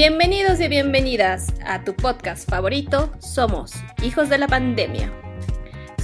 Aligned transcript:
Bienvenidos 0.00 0.60
y 0.60 0.68
bienvenidas 0.68 1.52
a 1.66 1.82
tu 1.82 1.92
podcast 1.92 2.48
favorito, 2.48 3.10
Somos 3.18 3.72
Hijos 4.00 4.28
de 4.28 4.38
la 4.38 4.46
Pandemia. 4.46 5.12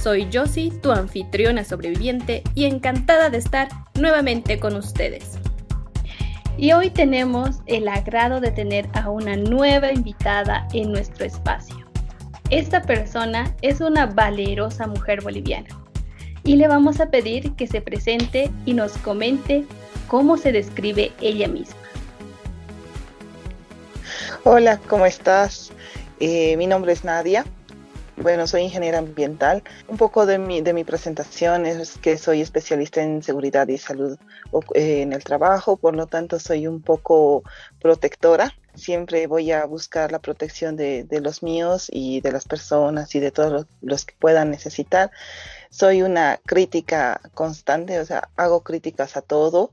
Soy 0.03 0.27
Josie, 0.33 0.69
tu 0.81 0.91
anfitriona 0.91 1.63
sobreviviente, 1.63 2.43
y 2.55 2.65
encantada 2.65 3.29
de 3.29 3.37
estar 3.37 3.69
nuevamente 3.97 4.59
con 4.59 4.75
ustedes. 4.75 5.39
Y 6.57 6.73
hoy 6.73 6.89
tenemos 6.89 7.61
el 7.67 7.87
agrado 7.87 8.41
de 8.41 8.51
tener 8.51 8.85
a 8.95 9.09
una 9.09 9.37
nueva 9.37 9.93
invitada 9.93 10.67
en 10.73 10.91
nuestro 10.91 11.23
espacio. 11.23 11.89
Esta 12.49 12.81
persona 12.81 13.55
es 13.61 13.79
una 13.79 14.07
valerosa 14.07 14.87
mujer 14.87 15.21
boliviana 15.21 15.69
y 16.43 16.57
le 16.57 16.67
vamos 16.67 16.99
a 16.99 17.09
pedir 17.09 17.53
que 17.53 17.65
se 17.65 17.79
presente 17.79 18.51
y 18.65 18.73
nos 18.73 18.97
comente 18.97 19.63
cómo 20.09 20.35
se 20.35 20.51
describe 20.51 21.13
ella 21.21 21.47
misma. 21.47 21.84
Hola, 24.47 24.79
¿cómo 24.87 25.07
estás? 25.07 25.71
Eh, 26.19 26.55
mi 26.55 26.67
nombre 26.67 26.93
es 26.93 27.03
Nadia. 27.03 27.43
Bueno, 28.15 28.45
soy 28.45 28.61
ingeniera 28.61 28.99
ambiental. 28.99 29.63
Un 29.87 29.97
poco 29.97 30.27
de 30.27 30.37
mi, 30.37 30.61
de 30.61 30.71
mi 30.71 30.83
presentación 30.83 31.65
es 31.65 31.97
que 31.97 32.15
soy 32.19 32.41
especialista 32.41 33.01
en 33.01 33.23
seguridad 33.23 33.67
y 33.69 33.79
salud 33.79 34.19
eh, 34.75 35.01
en 35.01 35.13
el 35.13 35.23
trabajo, 35.23 35.77
por 35.77 35.95
lo 35.95 36.05
tanto 36.05 36.37
soy 36.37 36.67
un 36.67 36.83
poco 36.83 37.41
protectora. 37.81 38.53
Siempre 38.75 39.25
voy 39.25 39.51
a 39.51 39.65
buscar 39.65 40.11
la 40.11 40.19
protección 40.19 40.75
de, 40.75 41.05
de 41.05 41.21
los 41.21 41.41
míos 41.41 41.89
y 41.91 42.21
de 42.21 42.31
las 42.31 42.45
personas 42.45 43.15
y 43.15 43.19
de 43.19 43.31
todos 43.31 43.51
los, 43.51 43.65
los, 43.81 44.05
que 44.05 44.13
puedan 44.19 44.51
necesitar. 44.51 45.09
Soy 45.71 46.03
una 46.03 46.39
crítica 46.45 47.19
constante, 47.33 47.99
o 47.99 48.05
sea, 48.05 48.29
hago 48.35 48.61
críticas 48.61 49.17
a 49.17 49.23
todo, 49.23 49.71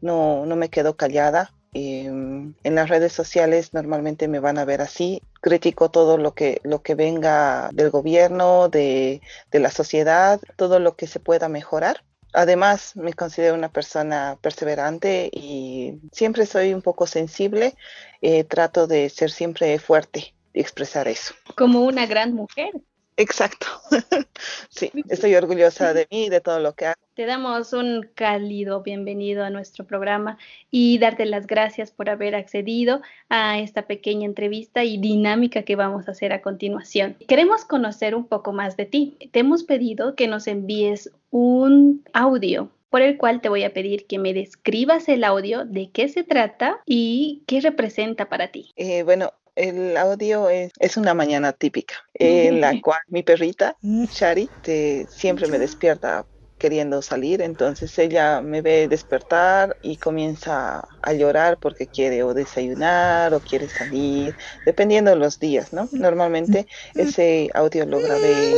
no, 0.00 0.46
no 0.46 0.54
me 0.54 0.68
quedo 0.68 0.96
callada, 0.96 1.50
Em, 1.74 2.54
en 2.64 2.74
las 2.74 2.88
redes 2.88 3.12
sociales 3.12 3.72
normalmente 3.72 4.28
me 4.28 4.40
van 4.40 4.58
a 4.58 4.64
ver 4.64 4.80
así. 4.80 5.22
Critico 5.40 5.90
todo 5.90 6.18
lo 6.18 6.34
que, 6.34 6.60
lo 6.64 6.82
que 6.82 6.94
venga 6.94 7.70
del 7.72 7.90
gobierno, 7.90 8.68
de, 8.68 9.22
de 9.50 9.58
la 9.58 9.70
sociedad, 9.70 10.40
todo 10.56 10.78
lo 10.78 10.96
que 10.96 11.06
se 11.06 11.20
pueda 11.20 11.48
mejorar. 11.48 12.04
Además, 12.34 12.96
me 12.96 13.12
considero 13.12 13.54
una 13.54 13.70
persona 13.70 14.38
perseverante 14.40 15.30
y 15.32 16.00
siempre 16.12 16.46
soy 16.46 16.72
un 16.72 16.82
poco 16.82 17.06
sensible. 17.06 17.74
Eh, 18.22 18.44
trato 18.44 18.86
de 18.86 19.10
ser 19.10 19.30
siempre 19.30 19.78
fuerte 19.78 20.34
y 20.54 20.60
expresar 20.60 21.08
eso. 21.08 21.34
Como 21.56 21.82
una 21.82 22.06
gran 22.06 22.34
mujer. 22.34 22.72
Exacto. 23.16 23.66
sí, 24.68 24.90
estoy 25.08 25.34
orgullosa 25.34 25.92
de 25.92 26.06
mí 26.10 26.24
y 26.24 26.28
de 26.28 26.40
todo 26.40 26.60
lo 26.60 26.72
que 26.74 26.86
hago. 26.86 27.00
Te 27.14 27.26
damos 27.26 27.72
un 27.72 28.08
cálido 28.14 28.82
bienvenido 28.82 29.44
a 29.44 29.50
nuestro 29.50 29.86
programa 29.86 30.38
y 30.70 30.98
darte 30.98 31.26
las 31.26 31.46
gracias 31.46 31.90
por 31.90 32.08
haber 32.08 32.34
accedido 32.34 33.02
a 33.28 33.58
esta 33.58 33.82
pequeña 33.82 34.24
entrevista 34.24 34.84
y 34.84 34.96
dinámica 34.96 35.62
que 35.62 35.76
vamos 35.76 36.08
a 36.08 36.12
hacer 36.12 36.32
a 36.32 36.40
continuación. 36.40 37.16
Queremos 37.28 37.64
conocer 37.64 38.14
un 38.14 38.26
poco 38.26 38.52
más 38.52 38.76
de 38.76 38.86
ti. 38.86 39.18
Te 39.30 39.40
hemos 39.40 39.62
pedido 39.62 40.14
que 40.14 40.26
nos 40.26 40.46
envíes 40.46 41.10
un 41.30 42.02
audio 42.14 42.70
por 42.92 43.00
el 43.00 43.16
cual 43.16 43.40
te 43.40 43.48
voy 43.48 43.64
a 43.64 43.72
pedir 43.72 44.06
que 44.06 44.18
me 44.18 44.34
describas 44.34 45.08
el 45.08 45.24
audio, 45.24 45.64
de 45.64 45.90
qué 45.90 46.08
se 46.08 46.24
trata 46.24 46.80
y 46.84 47.42
qué 47.46 47.62
representa 47.62 48.28
para 48.28 48.48
ti. 48.48 48.70
Eh, 48.76 49.02
bueno, 49.02 49.32
el 49.54 49.96
audio 49.96 50.48
es, 50.48 50.72
es, 50.78 50.96
una 50.96 51.14
mañana 51.14 51.52
típica 51.52 51.94
en 52.14 52.60
la 52.60 52.80
cual 52.80 53.00
mi 53.08 53.22
perrita, 53.22 53.76
mm. 53.82 54.04
Shari, 54.06 54.48
te, 54.62 55.06
siempre 55.10 55.48
me 55.48 55.58
despierta 55.58 56.26
queriendo 56.58 57.02
salir, 57.02 57.42
entonces 57.42 57.98
ella 57.98 58.40
me 58.40 58.62
ve 58.62 58.86
despertar 58.86 59.76
y 59.82 59.96
comienza 59.96 60.86
a 61.02 61.12
llorar 61.12 61.58
porque 61.58 61.88
quiere 61.88 62.22
o 62.22 62.34
desayunar 62.34 63.34
o 63.34 63.40
quiere 63.40 63.68
salir, 63.68 64.36
dependiendo 64.64 65.10
de 65.10 65.16
los 65.16 65.40
días, 65.40 65.72
¿no? 65.72 65.88
Normalmente 65.90 66.68
ese 66.94 67.50
audio 67.54 67.84
lo 67.84 67.98
grabé 67.98 68.54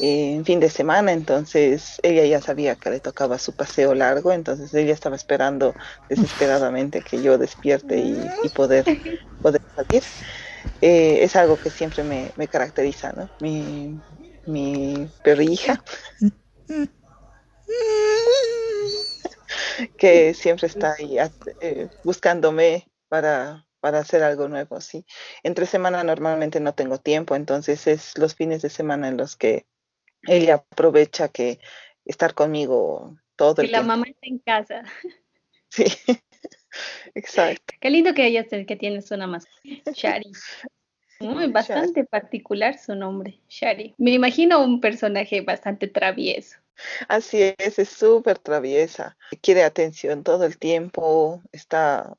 en 0.00 0.44
fin 0.44 0.60
de 0.60 0.70
semana, 0.70 1.12
entonces 1.12 1.98
ella 2.02 2.24
ya 2.24 2.40
sabía 2.40 2.76
que 2.76 2.90
le 2.90 3.00
tocaba 3.00 3.38
su 3.38 3.52
paseo 3.52 3.94
largo, 3.94 4.32
entonces 4.32 4.72
ella 4.74 4.92
estaba 4.92 5.16
esperando 5.16 5.74
desesperadamente 6.08 7.00
que 7.00 7.22
yo 7.22 7.38
despierte 7.38 7.98
y, 7.98 8.48
poder, 8.54 8.84
poder 9.40 9.62
salir. 9.74 10.02
Eh, 10.80 11.18
es 11.22 11.36
algo 11.36 11.56
que 11.56 11.70
siempre 11.70 12.04
me, 12.04 12.30
me 12.36 12.48
caracteriza, 12.48 13.12
¿no? 13.12 13.30
Mi, 13.40 13.98
mi 14.46 15.08
perrija. 15.22 15.82
que 19.98 20.34
siempre 20.34 20.66
está 20.66 20.94
ahí 20.98 21.16
eh, 21.60 21.88
buscándome 22.04 22.90
para, 23.08 23.66
para 23.80 23.98
hacer 24.00 24.22
algo 24.22 24.48
nuevo, 24.48 24.80
sí. 24.80 25.06
Entre 25.42 25.66
semana 25.66 26.02
normalmente 26.04 26.60
no 26.60 26.74
tengo 26.74 26.98
tiempo, 26.98 27.34
entonces 27.34 27.86
es 27.86 28.16
los 28.18 28.34
fines 28.34 28.62
de 28.62 28.70
semana 28.70 29.08
en 29.08 29.16
los 29.16 29.36
que 29.36 29.66
ella 30.26 30.54
aprovecha 30.54 31.28
que 31.28 31.58
estar 32.04 32.34
conmigo 32.34 33.16
todo 33.36 33.62
el 33.62 33.68
que 33.68 33.72
la 33.72 33.82
mamá 33.82 34.06
está 34.06 34.26
en 34.26 34.38
casa. 34.38 34.82
Sí, 35.68 35.84
exacto. 37.14 37.74
Qué 37.80 37.90
lindo 37.90 38.14
que 38.14 38.24
ella 38.24 38.46
que 38.46 38.76
tienes 38.76 39.10
una 39.10 39.26
más, 39.26 39.46
Shari. 39.92 40.30
Muy, 41.20 41.50
bastante 41.50 42.04
particular 42.04 42.78
su 42.78 42.94
nombre, 42.94 43.40
Shari. 43.48 43.94
Me 43.98 44.12
imagino 44.12 44.62
un 44.62 44.80
personaje 44.80 45.40
bastante 45.40 45.88
travieso. 45.88 46.58
Así 47.08 47.54
es, 47.58 47.78
es 47.78 47.88
súper 47.88 48.38
traviesa, 48.38 49.16
quiere 49.40 49.64
atención 49.64 50.22
todo 50.22 50.44
el 50.44 50.58
tiempo, 50.58 51.42
está, 51.52 52.16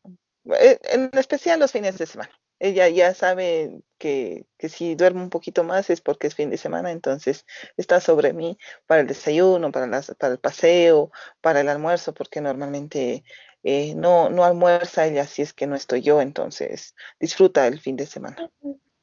eh, 0.59 0.79
en 0.89 1.09
especial 1.13 1.59
los 1.59 1.71
fines 1.71 1.97
de 1.97 2.05
semana. 2.05 2.31
Ella 2.59 2.89
ya 2.89 3.13
sabe 3.13 3.81
que, 3.97 4.45
que, 4.57 4.69
si 4.69 4.95
duermo 4.95 5.23
un 5.23 5.29
poquito 5.29 5.63
más 5.63 5.89
es 5.89 6.01
porque 6.01 6.27
es 6.27 6.35
fin 6.35 6.49
de 6.49 6.57
semana, 6.57 6.91
entonces 6.91 7.45
está 7.77 7.99
sobre 7.99 8.33
mí 8.33 8.57
para 8.85 9.01
el 9.01 9.07
desayuno, 9.07 9.71
para, 9.71 9.87
las, 9.87 10.13
para 10.15 10.33
el 10.33 10.39
paseo, 10.39 11.11
para 11.41 11.61
el 11.61 11.69
almuerzo, 11.69 12.13
porque 12.13 12.41
normalmente 12.41 13.23
eh, 13.63 13.93
no, 13.95 14.29
no 14.29 14.43
almuerza 14.43 15.05
ella 15.05 15.25
si 15.25 15.41
es 15.41 15.53
que 15.53 15.67
no 15.67 15.75
estoy 15.75 16.01
yo, 16.01 16.21
entonces 16.21 16.95
disfruta 17.19 17.67
el 17.67 17.79
fin 17.79 17.95
de 17.95 18.05
semana. 18.05 18.49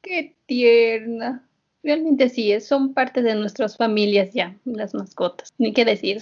Qué 0.01 0.35
tierna. 0.45 1.47
Realmente 1.83 2.29
sí, 2.29 2.59
son 2.61 2.93
parte 2.93 3.21
de 3.21 3.35
nuestras 3.35 3.77
familias 3.77 4.33
ya, 4.33 4.57
las 4.65 4.93
mascotas, 4.93 5.53
ni 5.57 5.71
qué 5.71 5.85
decir. 5.85 6.21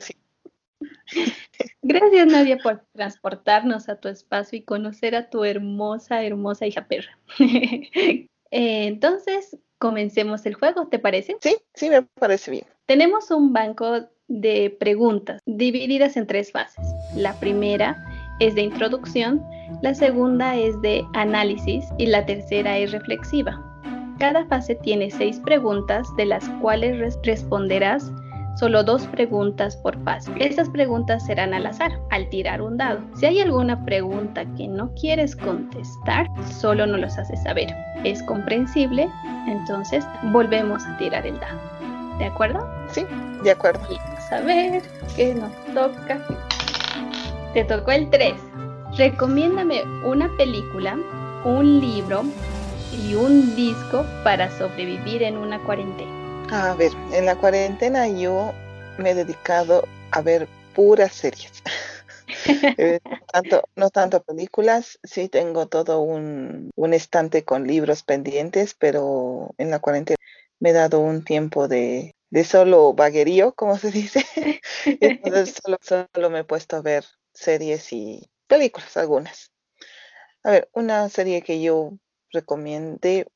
Gracias 1.82 2.28
Nadia 2.28 2.58
por 2.58 2.84
transportarnos 2.94 3.90
a 3.90 3.96
tu 3.96 4.08
espacio 4.08 4.58
y 4.58 4.64
conocer 4.64 5.16
a 5.16 5.30
tu 5.30 5.44
hermosa, 5.44 6.24
hermosa 6.24 6.66
hija 6.66 6.88
perra. 6.88 7.18
Eh, 8.56 8.86
entonces, 8.86 9.58
comencemos 9.80 10.46
el 10.46 10.54
juego, 10.54 10.88
¿te 10.88 11.00
parece? 11.00 11.38
Sí, 11.42 11.58
sí, 11.74 11.90
me 11.90 12.04
parece 12.04 12.52
bien. 12.52 12.66
Tenemos 12.86 13.32
un 13.32 13.52
banco 13.52 14.08
de 14.28 14.78
preguntas 14.80 15.42
divididas 15.48 16.18
en 16.18 16.28
tres 16.28 16.52
fases. 16.52 16.86
La 17.16 17.34
primera 17.40 17.98
es 18.40 18.54
de 18.54 18.62
introducción, 18.62 19.44
la 19.82 19.96
segunda 19.96 20.56
es 20.56 20.80
de 20.82 21.04
análisis 21.14 21.86
y 21.98 22.06
la 22.06 22.26
tercera 22.28 22.78
es 22.78 22.92
reflexiva. 22.92 23.60
Cada 24.20 24.46
fase 24.46 24.76
tiene 24.76 25.10
seis 25.10 25.40
preguntas, 25.40 26.08
de 26.16 26.26
las 26.26 26.48
cuales 26.62 27.16
responderás 27.24 28.12
solo 28.56 28.84
dos 28.84 29.06
preguntas 29.08 29.76
por 29.78 30.02
fase. 30.04 30.32
Estas 30.40 30.70
preguntas 30.70 31.26
serán 31.26 31.54
al 31.54 31.66
azar, 31.66 31.92
al 32.12 32.30
tirar 32.30 32.62
un 32.62 32.78
dado. 32.78 33.00
Si 33.16 33.26
hay 33.26 33.40
alguna 33.40 33.84
pregunta 33.86 34.46
que 34.56 34.68
no 34.68 34.92
quieres 34.94 35.36
contestar, 35.36 36.28
solo 36.52 36.86
nos 36.86 37.00
los 37.00 37.18
haces 37.18 37.42
saber. 37.44 37.76
Es 38.04 38.22
comprensible, 38.24 39.08
entonces 39.48 40.06
volvemos 40.32 40.86
a 40.86 40.98
tirar 40.98 41.26
el 41.26 41.40
dado. 41.40 41.60
¿De 42.20 42.26
acuerdo? 42.26 42.68
Sí, 42.92 43.06
de 43.44 43.52
acuerdo. 43.52 43.82
Vamos 43.90 44.32
a 44.32 44.40
ver 44.42 44.84
qué 45.16 45.34
nos 45.34 45.52
toca. 45.74 46.20
Te 47.54 47.64
tocó 47.64 47.92
el 47.92 48.10
3. 48.10 48.34
Recomiéndame 48.98 49.82
una 50.06 50.30
película, 50.38 50.98
un 51.46 51.80
libro, 51.80 52.24
y 52.94 53.16
un 53.16 53.56
disco 53.56 54.06
para 54.24 54.50
sobrevivir 54.58 55.24
en 55.24 55.38
una 55.38 55.60
cuarentena? 55.60 56.23
A 56.52 56.76
ver, 56.76 56.92
en 57.14 57.26
la 57.26 57.36
cuarentena 57.36 58.08
yo 58.08 58.52
me 58.98 59.12
he 59.12 59.16
dedicado 59.16 59.84
a 60.12 60.22
ver 60.22 60.48
puras 60.76 61.14
series. 61.14 61.52
Eh, 62.78 63.00
no, 63.06 63.20
tanto, 63.32 63.64
no 63.76 63.90
tanto 63.90 64.24
películas, 64.24 64.98
sí 65.04 65.30
tengo 65.30 65.68
todo 65.68 66.02
un, 66.02 66.72
un 66.76 66.94
estante 66.94 67.44
con 67.44 67.68
libros 67.68 68.02
pendientes, 68.02 68.74
pero 68.74 69.54
en 69.58 69.70
la 69.70 69.80
cuarentena 69.80 70.18
me 70.60 70.70
he 70.70 70.74
dado 70.74 71.00
un 71.00 71.24
tiempo 71.24 71.68
de, 71.68 72.16
de 72.32 72.44
solo 72.44 72.94
vaguerío, 72.94 73.54
como 73.54 73.78
se 73.78 73.92
dice. 73.92 74.26
Entonces 74.86 75.56
solo, 75.64 75.78
solo 75.82 76.30
me 76.32 76.40
he 76.40 76.44
puesto 76.44 76.78
a 76.78 76.82
ver 76.82 77.06
series 77.34 77.94
y 77.94 78.30
películas, 78.48 78.98
algunas. 78.98 79.52
A 80.44 80.52
ver, 80.52 80.70
una 80.74 81.08
serie 81.10 81.44
que 81.44 81.62
yo 81.62 81.94
recomiende. 82.32 83.28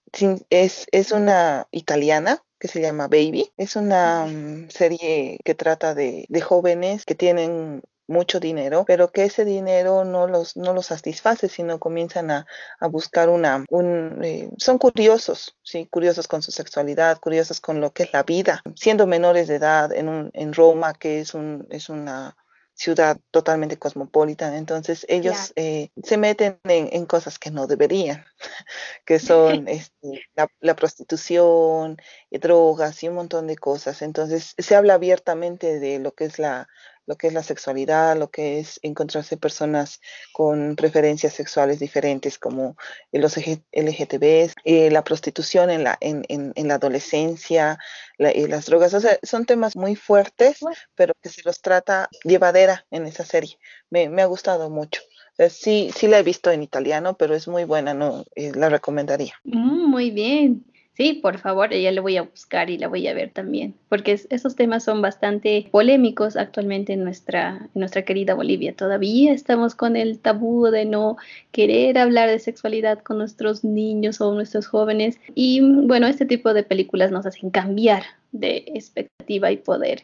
Es, 0.50 0.88
es 0.92 1.12
una 1.12 1.68
italiana 1.72 2.42
que 2.60 2.68
se 2.68 2.82
llama 2.82 3.08
Baby. 3.08 3.52
Es 3.58 3.76
una 3.76 4.26
mm, 4.26 4.70
serie 4.70 5.40
que 5.44 5.56
trata 5.56 5.94
de, 5.96 6.26
de, 6.30 6.42
jóvenes 6.42 7.06
que 7.06 7.16
tienen 7.16 7.82
mucho 8.08 8.40
dinero, 8.40 8.86
pero 8.88 9.12
que 9.12 9.26
ese 9.26 9.46
dinero 9.46 10.06
no 10.06 10.28
los, 10.28 10.56
no 10.56 10.74
los 10.74 10.88
satisface, 10.88 11.50
sino 11.50 11.80
comienzan 11.80 12.32
a, 12.32 12.48
a 12.80 12.88
buscar 12.88 13.30
una, 13.30 13.66
un, 13.70 14.24
eh, 14.24 14.50
son 14.58 14.78
curiosos, 14.78 15.58
sí, 15.62 15.88
curiosos 15.92 16.28
con 16.28 16.42
su 16.42 16.52
sexualidad, 16.52 17.20
curiosos 17.20 17.60
con 17.60 17.82
lo 17.82 17.92
que 17.92 18.04
es 18.04 18.14
la 18.14 18.24
vida, 18.24 18.62
siendo 18.76 19.08
menores 19.08 19.48
de 19.48 19.56
edad 19.56 19.92
en, 19.94 20.08
un, 20.08 20.32
en 20.34 20.54
Roma, 20.54 20.94
que 20.94 21.20
es, 21.20 21.34
un, 21.34 21.68
es 21.70 21.90
una 21.90 22.38
ciudad 22.78 23.18
totalmente 23.32 23.78
cosmopolita, 23.78 24.56
entonces 24.56 25.06
ellos 25.10 25.52
eh, 25.56 25.90
se 26.04 26.18
meten 26.18 26.60
en, 26.64 27.06
cosas 27.08 27.40
que 27.40 27.50
no 27.50 27.66
deberían, 27.66 28.24
que 29.06 29.20
son 29.20 29.68
este, 29.68 30.28
la, 30.36 30.48
la, 30.60 30.76
prostitución, 30.76 31.98
y 32.30 32.38
drogas 32.38 33.02
y 33.02 33.08
un 33.08 33.16
montón 33.16 33.48
de 33.48 33.58
cosas. 33.58 34.02
Entonces 34.04 34.54
se 34.58 34.76
habla 34.76 34.94
abiertamente 34.94 35.80
de 35.80 35.98
lo 35.98 36.14
que 36.14 36.26
es 36.26 36.38
la, 36.38 36.70
lo 37.08 37.16
que 37.16 37.28
es 37.28 37.34
la 37.34 37.42
sexualidad, 37.42 38.18
lo 38.18 38.30
que 38.30 38.60
es 38.60 38.80
encontrarse 38.84 39.38
personas 39.38 40.02
con 40.34 40.76
preferencias 40.76 41.34
sexuales 41.34 41.80
diferentes 41.80 42.38
como 42.38 42.76
los 43.12 43.38
LGTB, 43.38 44.52
eh, 44.66 44.92
la 44.92 45.04
prostitución 45.04 45.70
en 45.70 45.86
la, 45.86 45.98
en, 46.02 46.26
en, 46.28 46.68
la 46.68 46.76
adolescencia, 46.76 47.80
y 48.20 48.48
las 48.48 48.66
drogas. 48.66 48.94
O 48.94 49.00
sea, 49.00 49.18
son 49.24 49.46
temas 49.46 49.76
muy 49.76 49.96
fuertes, 49.96 50.60
pero 50.96 51.14
que 51.22 51.30
se 51.30 51.42
los 51.44 51.62
trata 51.62 52.10
llevadera 52.24 52.86
en 52.92 53.06
esa 53.08 53.24
serie. 53.24 53.58
Me, 53.90 54.10
me 54.10 54.22
ha 54.22 54.26
gustado 54.26 54.70
mucho. 54.70 55.02
sí, 55.50 55.92
sí 55.96 56.08
la 56.08 56.20
he 56.20 56.24
visto 56.24 56.52
en 56.52 56.62
italiano, 56.62 57.16
pero 57.18 57.36
es 57.36 57.48
muy 57.48 57.64
buena, 57.64 57.94
no 57.94 58.26
eh, 58.36 58.52
la 58.54 58.70
recomendaría. 58.70 59.34
Mm, 59.46 59.90
muy 59.90 60.12
bien. 60.12 60.66
Sí, 60.98 61.14
por 61.14 61.38
favor, 61.38 61.74
ella 61.74 61.92
le 61.92 62.00
voy 62.00 62.18
a 62.18 62.24
buscar 62.24 62.72
y 62.72 62.80
la 62.80 62.88
voy 62.88 63.08
a 63.08 63.14
ver 63.14 63.30
también, 63.30 63.76
porque 63.88 64.20
esos 64.32 64.56
temas 64.56 64.84
son 64.84 65.00
bastante 65.00 65.70
polémicos 65.72 66.36
actualmente 66.36 66.94
en 66.94 67.04
nuestra, 67.04 67.70
en 67.76 67.80
nuestra 67.80 68.02
querida 68.02 68.34
Bolivia. 68.34 68.76
Todavía 68.76 69.32
estamos 69.32 69.76
con 69.76 69.96
el 69.96 70.18
tabú 70.18 70.66
de 70.72 70.86
no 70.86 71.18
querer 71.52 72.00
hablar 72.00 72.32
de 72.32 72.40
sexualidad 72.40 72.98
con 73.04 73.20
nuestros 73.20 73.64
niños 73.64 74.22
o 74.22 74.34
nuestros 74.34 74.66
jóvenes. 74.66 75.20
Y 75.36 75.62
bueno, 75.62 76.08
este 76.08 76.26
tipo 76.26 76.56
de 76.56 76.64
películas 76.64 77.12
nos 77.12 77.28
hacen 77.28 77.52
cambiar 77.52 78.02
de 78.32 78.64
expectativa 78.66 79.52
y 79.52 79.58
poder 79.58 80.04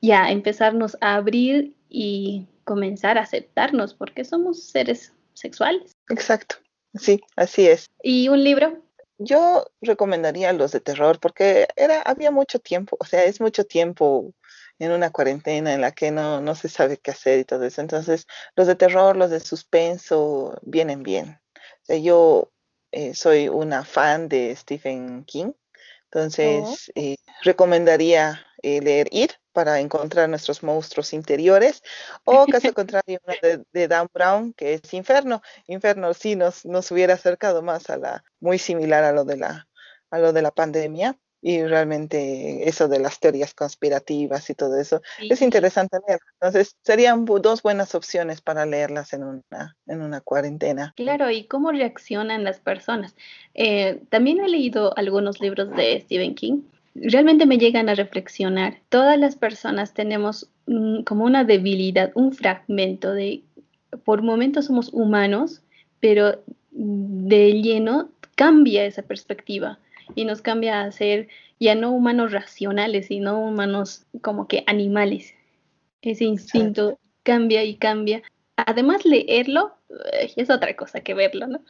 ya 0.00 0.32
empezarnos 0.32 0.96
a 1.00 1.14
abrir 1.14 1.74
y 1.88 2.48
comenzar 2.64 3.18
a 3.18 3.22
aceptarnos 3.22 3.94
porque 3.94 4.24
somos 4.24 4.64
seres 4.64 5.12
sexuales. 5.34 5.92
Exacto, 6.10 6.56
sí, 6.94 7.20
así 7.36 7.68
es. 7.68 7.86
¿Y 8.02 8.28
un 8.30 8.42
libro? 8.42 8.82
Yo 9.18 9.66
recomendaría 9.80 10.52
los 10.52 10.72
de 10.72 10.80
terror 10.80 11.20
porque 11.20 11.68
era, 11.76 12.02
había 12.02 12.30
mucho 12.30 12.58
tiempo, 12.58 12.96
o 13.00 13.04
sea, 13.04 13.24
es 13.24 13.40
mucho 13.40 13.64
tiempo 13.64 14.34
en 14.78 14.90
una 14.92 15.10
cuarentena 15.10 15.72
en 15.72 15.80
la 15.80 15.92
que 15.92 16.10
no, 16.10 16.40
no 16.40 16.54
se 16.54 16.68
sabe 16.68 16.96
qué 16.98 17.12
hacer 17.12 17.38
y 17.38 17.44
todo 17.44 17.64
eso. 17.64 17.80
Entonces, 17.80 18.26
los 18.56 18.66
de 18.66 18.74
terror, 18.74 19.16
los 19.16 19.30
de 19.30 19.40
suspenso, 19.40 20.58
vienen 20.62 21.02
bien. 21.02 21.40
yo 21.88 22.50
eh, 22.92 23.14
soy 23.14 23.48
una 23.48 23.84
fan 23.84 24.28
de 24.28 24.54
Stephen 24.56 25.24
King, 25.24 25.52
entonces 26.04 26.88
oh. 26.88 26.92
eh, 27.00 27.16
recomendaría 27.42 28.44
eh, 28.62 28.80
leer 28.80 29.08
It 29.10 29.32
para 29.54 29.80
encontrar 29.80 30.28
nuestros 30.28 30.62
monstruos 30.62 31.14
interiores, 31.14 31.82
o 32.24 32.44
caso 32.70 32.74
contrario, 32.74 33.20
de, 33.40 33.64
de, 33.72 33.88
Dan 33.88 34.08
Brown, 34.12 34.52
que 34.52 34.74
es 34.74 34.92
Inferno. 34.92 35.40
Inferno 35.66 36.12
sí 36.12 36.36
nos, 36.36 36.66
nos 36.66 36.90
hubiera 36.90 37.14
acercado 37.14 37.62
más 37.62 37.88
a 37.88 37.96
la, 37.96 38.24
muy 38.40 38.58
similar 38.58 39.04
a 39.04 39.12
lo 39.12 39.24
de 39.24 39.38
la, 39.38 39.66
a 40.10 40.18
lo 40.18 40.34
de 40.34 40.42
la 40.42 40.50
pandemia, 40.50 41.16
y 41.46 41.62
realmente 41.62 42.66
eso 42.66 42.88
de 42.88 42.98
las 42.98 43.20
teorías 43.20 43.52
conspirativas 43.52 44.48
y 44.48 44.54
todo 44.54 44.80
eso 44.80 45.02
es 45.20 45.42
interesante 45.42 45.98
leer. 46.08 46.18
Entonces, 46.40 46.74
serían 46.82 47.26
dos 47.26 47.62
buenas 47.62 47.94
opciones 47.94 48.40
para 48.40 48.64
leerlas 48.64 49.12
en 49.12 49.24
una, 49.24 49.76
en 49.86 50.00
una 50.00 50.22
cuarentena. 50.22 50.94
Claro, 50.96 51.30
y 51.30 51.46
cómo 51.46 51.70
reaccionan 51.70 52.44
las 52.44 52.60
personas. 52.60 53.14
Eh, 53.52 54.00
también 54.08 54.40
he 54.40 54.48
leído 54.48 54.96
algunos 54.96 55.38
libros 55.42 55.68
de 55.76 56.00
Stephen 56.00 56.34
King 56.34 56.62
realmente 56.94 57.46
me 57.46 57.58
llegan 57.58 57.88
a 57.88 57.94
reflexionar. 57.94 58.80
Todas 58.88 59.18
las 59.18 59.36
personas 59.36 59.94
tenemos 59.94 60.50
como 61.04 61.24
una 61.24 61.44
debilidad, 61.44 62.12
un 62.14 62.32
fragmento 62.32 63.12
de, 63.12 63.42
por 64.04 64.22
momentos 64.22 64.66
somos 64.66 64.90
humanos, 64.92 65.62
pero 66.00 66.42
de 66.70 67.62
lleno 67.62 68.10
cambia 68.34 68.84
esa 68.84 69.02
perspectiva 69.02 69.78
y 70.14 70.24
nos 70.24 70.42
cambia 70.42 70.82
a 70.82 70.92
ser 70.92 71.28
ya 71.60 71.74
no 71.74 71.92
humanos 71.92 72.32
racionales, 72.32 73.06
sino 73.06 73.40
humanos 73.40 74.06
como 74.22 74.48
que 74.48 74.64
animales. 74.66 75.34
Ese 76.02 76.24
instinto 76.24 76.98
cambia 77.22 77.64
y 77.64 77.76
cambia. 77.76 78.22
Además, 78.56 79.04
leerlo 79.04 79.76
es 80.36 80.48
otra 80.48 80.76
cosa 80.76 81.00
que 81.00 81.14
verlo, 81.14 81.46
¿no? 81.46 81.64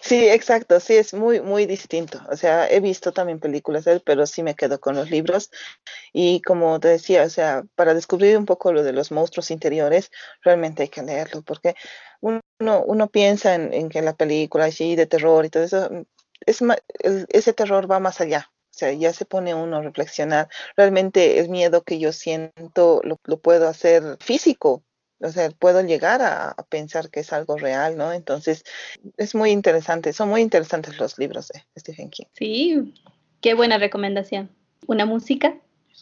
Sí, 0.00 0.28
exacto, 0.28 0.80
sí, 0.80 0.94
es 0.94 1.14
muy, 1.14 1.40
muy 1.40 1.66
distinto. 1.66 2.20
O 2.28 2.36
sea, 2.36 2.68
he 2.68 2.80
visto 2.80 3.12
también 3.12 3.38
películas 3.38 3.84
de 3.84 3.92
él, 3.92 4.02
pero 4.04 4.26
sí 4.26 4.42
me 4.42 4.54
quedo 4.54 4.80
con 4.80 4.96
los 4.96 5.10
libros. 5.10 5.50
Y 6.12 6.40
como 6.42 6.80
te 6.80 6.88
decía, 6.88 7.22
o 7.24 7.28
sea, 7.28 7.64
para 7.76 7.94
descubrir 7.94 8.36
un 8.36 8.46
poco 8.46 8.72
lo 8.72 8.82
de 8.82 8.92
los 8.92 9.12
monstruos 9.12 9.50
interiores, 9.50 10.10
realmente 10.42 10.82
hay 10.82 10.88
que 10.88 11.02
leerlo, 11.02 11.42
porque 11.42 11.74
uno, 12.20 12.40
uno 12.60 13.08
piensa 13.08 13.54
en, 13.54 13.88
que 13.88 14.02
la 14.02 14.14
película 14.16 14.66
así 14.66 14.96
de 14.96 15.06
terror 15.06 15.44
y 15.44 15.50
todo 15.50 15.62
eso, 15.62 15.88
es, 16.46 16.62
ese 17.28 17.52
terror 17.52 17.90
va 17.90 18.00
más 18.00 18.20
allá. 18.20 18.50
O 18.70 18.76
sea, 18.76 18.92
ya 18.92 19.12
se 19.12 19.24
pone 19.24 19.54
uno 19.54 19.76
a 19.76 19.82
reflexionar. 19.82 20.48
Realmente 20.76 21.38
el 21.38 21.48
miedo 21.48 21.84
que 21.84 22.00
yo 22.00 22.12
siento 22.12 23.00
lo, 23.04 23.20
lo 23.24 23.38
puedo 23.38 23.68
hacer 23.68 24.16
físico, 24.20 24.82
o 25.24 25.32
sea, 25.32 25.50
puedo 25.50 25.80
llegar 25.80 26.20
a, 26.22 26.54
pensar 26.68 27.10
que 27.10 27.20
es 27.20 27.32
algo 27.32 27.56
real, 27.56 27.96
¿no? 27.96 28.12
Entonces, 28.12 28.64
es 29.16 29.34
muy 29.34 29.50
interesante, 29.50 30.12
son 30.12 30.28
muy 30.28 30.42
interesantes 30.42 30.98
los 30.98 31.18
libros 31.18 31.48
de 31.48 31.64
Stephen 31.80 32.10
King. 32.10 32.26
Sí, 32.34 32.94
qué 33.40 33.54
buena 33.54 33.78
recomendación. 33.78 34.50
¿Una 34.86 35.06
música 35.06 35.56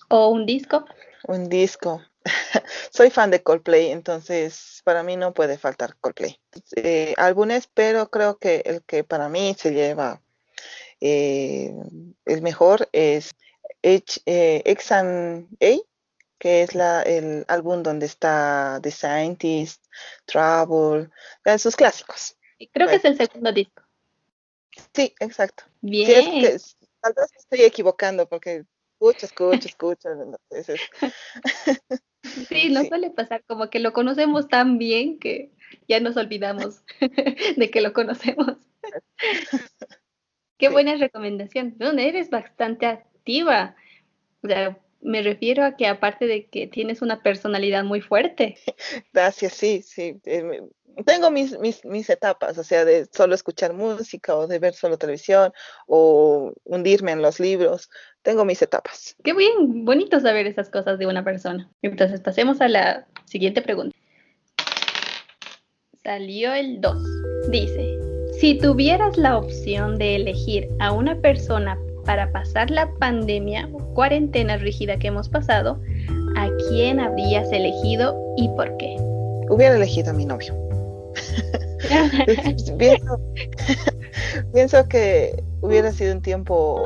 o 0.09 0.29
un 0.29 0.45
disco? 0.45 0.85
Un 1.29 1.49
disco. 1.49 2.03
Soy 2.91 3.11
fan 3.11 3.31
de 3.31 3.43
Coldplay, 3.43 3.91
entonces 3.91 4.83
para 4.85 5.05
mí 5.05 5.17
no 5.17 5.33
puede 5.33 5.57
faltar 5.57 5.97
Coldplay. 6.01 6.39
Eh, 6.77 7.15
álbumes, 7.17 7.69
pero 7.73 8.11
creo 8.11 8.39
que 8.39 8.63
el 8.65 8.83
que 8.83 9.05
para 9.05 9.29
mí 9.29 9.55
se 9.57 9.73
lleva 9.73 10.21
eh, 11.01 11.73
el 12.27 12.43
mejor 12.43 12.89
es 12.93 13.35
H, 13.85 14.21
eh, 14.27 14.63
A 14.67 15.92
que 16.43 16.65
es 16.65 16.75
la, 16.75 17.03
el 17.03 17.45
álbum 17.47 17.85
donde 17.85 18.07
está 18.07 18.81
The 18.83 18.91
Scientist, 18.91 19.85
Trouble, 20.25 21.09
sus 21.57 21.77
clásicos. 21.77 22.37
Creo 22.73 22.89
que 22.89 22.97
es 22.97 23.05
el 23.05 23.17
segundo 23.17 23.53
disco. 23.53 23.85
Sí, 24.93 25.15
exacto. 25.21 25.63
Bien. 25.83 26.43
tal 27.01 27.15
vez 27.15 27.29
estoy 27.39 27.63
equivocando 27.63 28.29
porque 28.29 28.65
escucha, 28.91 29.27
escucha, 29.27 29.69
escucha. 29.69 30.09
sí, 32.49 32.71
nos 32.71 32.89
suele 32.89 33.11
pasar 33.11 33.45
como 33.45 33.71
que 33.71 33.79
lo 33.79 33.93
conocemos 33.93 34.49
tan 34.49 34.79
bien 34.79 35.21
que 35.21 35.53
ya 35.87 36.01
nos 36.01 36.17
olvidamos 36.17 36.83
de 37.57 37.71
que 37.71 37.81
lo 37.83 37.93
conocemos. 37.93 38.57
Qué 40.59 40.71
buena 40.71 40.97
recomendación. 40.97 41.77
No, 41.79 41.93
eres 41.93 42.31
bastante 42.31 42.87
activa. 42.87 43.77
O 44.43 44.49
sea, 44.49 44.77
me 45.03 45.23
refiero 45.23 45.65
a 45.65 45.77
que 45.77 45.87
aparte 45.87 46.27
de 46.27 46.47
que 46.47 46.67
tienes 46.67 47.03
una 47.03 47.23
personalidad 47.23 47.85
muy 47.85 48.01
fuerte. 48.01 48.57
Gracias, 49.13 49.53
sí, 49.55 49.83
sí. 49.83 50.21
Eh, 50.25 50.63
tengo 51.07 51.31
mis, 51.31 51.59
mis, 51.59 51.85
mis, 51.85 52.11
etapas, 52.11 52.59
o 52.59 52.65
sea, 52.65 52.85
de 52.85 53.07
solo 53.07 53.35
escuchar 53.35 53.73
música 53.73 54.37
o 54.37 54.47
de 54.47 54.59
ver 54.59 54.75
solo 54.75 54.99
televisión 54.99 55.53
o 55.87 56.53
hundirme 56.65 57.13
en 57.13 57.23
los 57.23 57.41
libros. 57.41 57.91
Tengo 58.23 58.45
mis 58.45 58.63
etapas. 58.63 59.17
Qué 59.25 59.33
bien, 59.33 59.85
bonito 59.85 60.21
saber 60.21 60.47
esas 60.47 60.71
cosas 60.71 60.99
de 60.99 61.07
una 61.07 61.25
persona. 61.25 61.71
Entonces, 61.83 62.21
pasemos 62.21 62.61
a 62.61 62.69
la 62.69 63.07
siguiente 63.25 63.63
pregunta. 63.63 63.97
Salió 66.05 66.53
el 66.53 66.81
2. 66.81 67.49
Dice, 67.49 67.99
si 68.39 68.59
tuvieras 68.59 69.17
la 69.17 69.39
opción 69.39 69.99
de 69.99 70.17
elegir 70.17 70.69
a 70.81 70.93
una 70.93 71.21
persona 71.21 71.79
para 72.05 72.31
pasar 72.33 72.71
la 72.71 72.93
pandemia 72.95 73.69
o 73.73 73.79
cuarentena 73.95 74.57
rígida 74.57 74.99
que 74.99 75.09
hemos 75.09 75.29
pasado, 75.29 75.81
¿a 76.37 76.49
quién 76.69 77.01
habrías 77.01 77.51
elegido 77.53 78.19
y 78.37 78.49
por 78.51 78.77
qué? 78.77 78.97
Hubiera 79.49 79.77
elegido 79.77 80.11
a 80.11 80.15
mi 80.15 80.25
novio. 80.25 80.55
pienso, 84.53 84.89
que 84.89 85.43
hubiera 85.61 85.93
sido 85.93 86.15
un 86.15 86.23
tiempo 86.23 86.83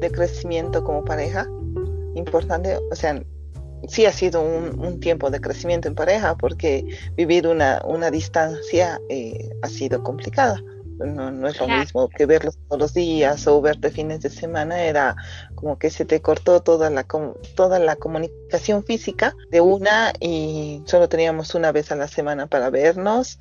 de 0.00 0.10
crecimiento 0.10 0.84
como 0.84 1.04
pareja 1.04 1.46
importante, 2.14 2.76
o 2.90 2.94
sea, 2.94 3.22
sí 3.88 4.04
ha 4.06 4.12
sido 4.12 4.42
un, 4.42 5.00
tiempo 5.00 5.30
de 5.30 5.40
crecimiento 5.40 5.88
en 5.88 5.94
pareja 5.94 6.36
porque 6.36 6.84
vivir 7.16 7.46
una, 7.46 7.80
una 7.84 8.10
distancia 8.10 9.00
eh, 9.08 9.50
ha 9.62 9.68
sido 9.68 10.02
complicada 10.02 10.62
no, 11.06 11.30
no 11.30 11.48
es 11.48 11.58
lo 11.58 11.68
mismo 11.68 12.08
que 12.08 12.26
verlos 12.26 12.58
todos 12.68 12.80
los 12.80 12.94
días 12.94 13.46
o 13.46 13.60
verte 13.60 13.90
fines 13.90 14.20
de 14.20 14.30
semana, 14.30 14.82
era 14.82 15.16
como 15.54 15.78
que 15.78 15.90
se 15.90 16.04
te 16.04 16.20
cortó 16.20 16.60
toda 16.62 16.90
la, 16.90 17.06
toda 17.54 17.78
la 17.78 17.96
comunicación 17.96 18.84
física 18.84 19.34
de 19.50 19.60
una 19.60 20.12
y 20.20 20.82
solo 20.86 21.08
teníamos 21.08 21.54
una 21.54 21.72
vez 21.72 21.90
a 21.92 21.96
la 21.96 22.08
semana 22.08 22.46
para 22.46 22.70
vernos 22.70 23.38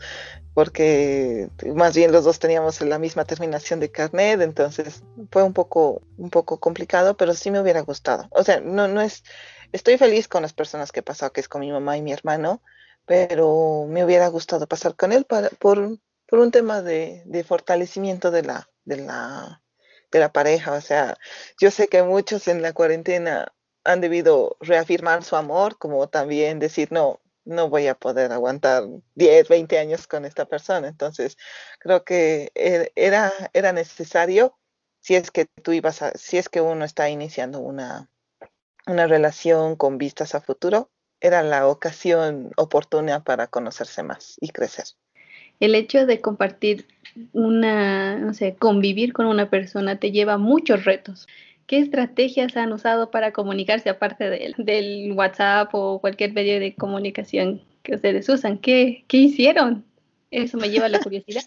porque 0.54 1.48
más 1.74 1.96
bien 1.96 2.12
los 2.12 2.26
dos 2.26 2.40
teníamos 2.40 2.82
la 2.82 3.00
misma 3.00 3.24
terminación 3.24 3.80
de 3.80 3.92
carnet, 3.92 4.42
entonces 4.42 5.04
fue 5.32 5.44
un 5.44 5.54
poco, 5.54 6.02
un 6.18 6.30
poco 6.30 6.60
complicado, 6.60 7.16
pero 7.16 7.34
sí 7.34 7.50
me 7.50 7.62
hubiera 7.62 7.80
gustado. 7.80 8.28
O 8.32 8.44
sea, 8.44 8.60
no, 8.60 8.90
no 8.90 9.00
es, 9.00 9.24
estoy 9.72 9.98
feliz 9.98 10.28
con 10.28 10.42
las 10.42 10.52
personas 10.52 10.92
que 10.92 11.00
he 11.00 11.04
pasado, 11.04 11.32
que 11.32 11.40
es 11.40 11.48
con 11.48 11.62
mi 11.62 11.72
mamá 11.72 11.96
y 11.96 12.02
mi 12.02 12.12
hermano, 12.12 12.62
pero 13.06 13.86
me 13.88 14.04
hubiera 14.04 14.28
gustado 14.28 14.68
pasar 14.68 14.96
con 14.96 15.14
él 15.14 15.24
para, 15.24 15.50
por, 15.50 15.98
por 16.30 16.40
un 16.40 16.52
tema 16.52 16.82
de, 16.82 17.44
fortalecimiento 17.48 18.32
de 18.32 18.44
la, 18.44 18.70
de 18.86 18.98
la, 18.98 19.64
de 20.12 20.20
la 20.20 20.32
pareja. 20.32 20.74
O 20.74 20.82
sea, 20.82 21.18
yo 21.60 21.72
sé 21.72 21.88
que 21.88 22.04
muchos 22.04 22.48
en 22.48 22.62
la 22.62 22.74
cuarentena 22.74 23.54
han 23.84 24.02
debido 24.02 24.58
reafirmar 24.60 25.24
su 25.24 25.36
amor, 25.36 25.78
como 25.78 26.08
también 26.10 26.60
decir, 26.60 26.92
no, 26.92 27.20
no 27.46 27.70
voy 27.70 27.88
a 27.88 27.96
poder 27.96 28.32
aguantar 28.32 28.84
10, 29.16 29.48
20 29.48 29.80
años 29.80 30.08
con 30.08 30.26
esta 30.26 30.46
persona. 30.46 30.88
Entonces, 30.88 31.38
creo 31.80 32.04
que 32.04 32.52
er, 32.54 32.92
era, 32.96 33.34
era 33.54 33.74
necesario 33.74 34.56
si 35.02 35.16
es 35.16 35.32
que 35.32 35.46
tú 35.64 35.72
ibas 35.72 36.02
a, 36.02 36.12
si 36.12 36.38
es 36.38 36.50
que 36.50 36.62
uno 36.62 36.86
está 36.86 37.10
iniciando 37.10 37.60
una 37.60 38.10
relación 38.86 39.76
con 39.76 39.98
vistas 39.98 40.36
a 40.36 40.42
futuro, 40.42 40.92
era 41.22 41.42
la 41.44 41.68
ocasión 41.68 42.52
oportuna 42.58 43.24
para 43.24 43.48
conocerse 43.48 44.04
más 44.04 44.36
y 44.40 44.50
crecer. 44.50 44.86
El 45.60 45.76
hecho 45.76 46.06
de 46.06 46.22
compartir 46.22 46.88
una, 47.34 48.18
no 48.18 48.34
sé, 48.34 48.56
convivir 48.56 49.14
con 49.14 49.26
una 49.26 49.50
persona 49.50 50.00
te 50.00 50.12
lleva 50.12 50.38
muchos 50.38 50.86
retos. 50.86 51.28
¿Qué 51.68 51.80
estrategias 51.80 52.58
han 52.58 52.72
usado 52.72 53.12
para 53.12 53.32
comunicarse 53.32 53.90
aparte 53.90 54.54
del 54.58 55.12
WhatsApp 55.14 55.70
o 55.74 56.00
cualquier 56.00 56.34
medio 56.34 56.60
de 56.60 56.74
comunicación 56.76 57.62
que 57.84 57.96
ustedes 57.96 58.28
usan? 58.30 58.58
¿Qué, 58.58 59.06
qué 59.08 59.18
hicieron? 59.18 59.86
Eso 60.32 60.58
me 60.58 60.70
lleva 60.70 60.88
a 60.88 60.90
la 60.90 61.00
curiosidad. 61.04 61.44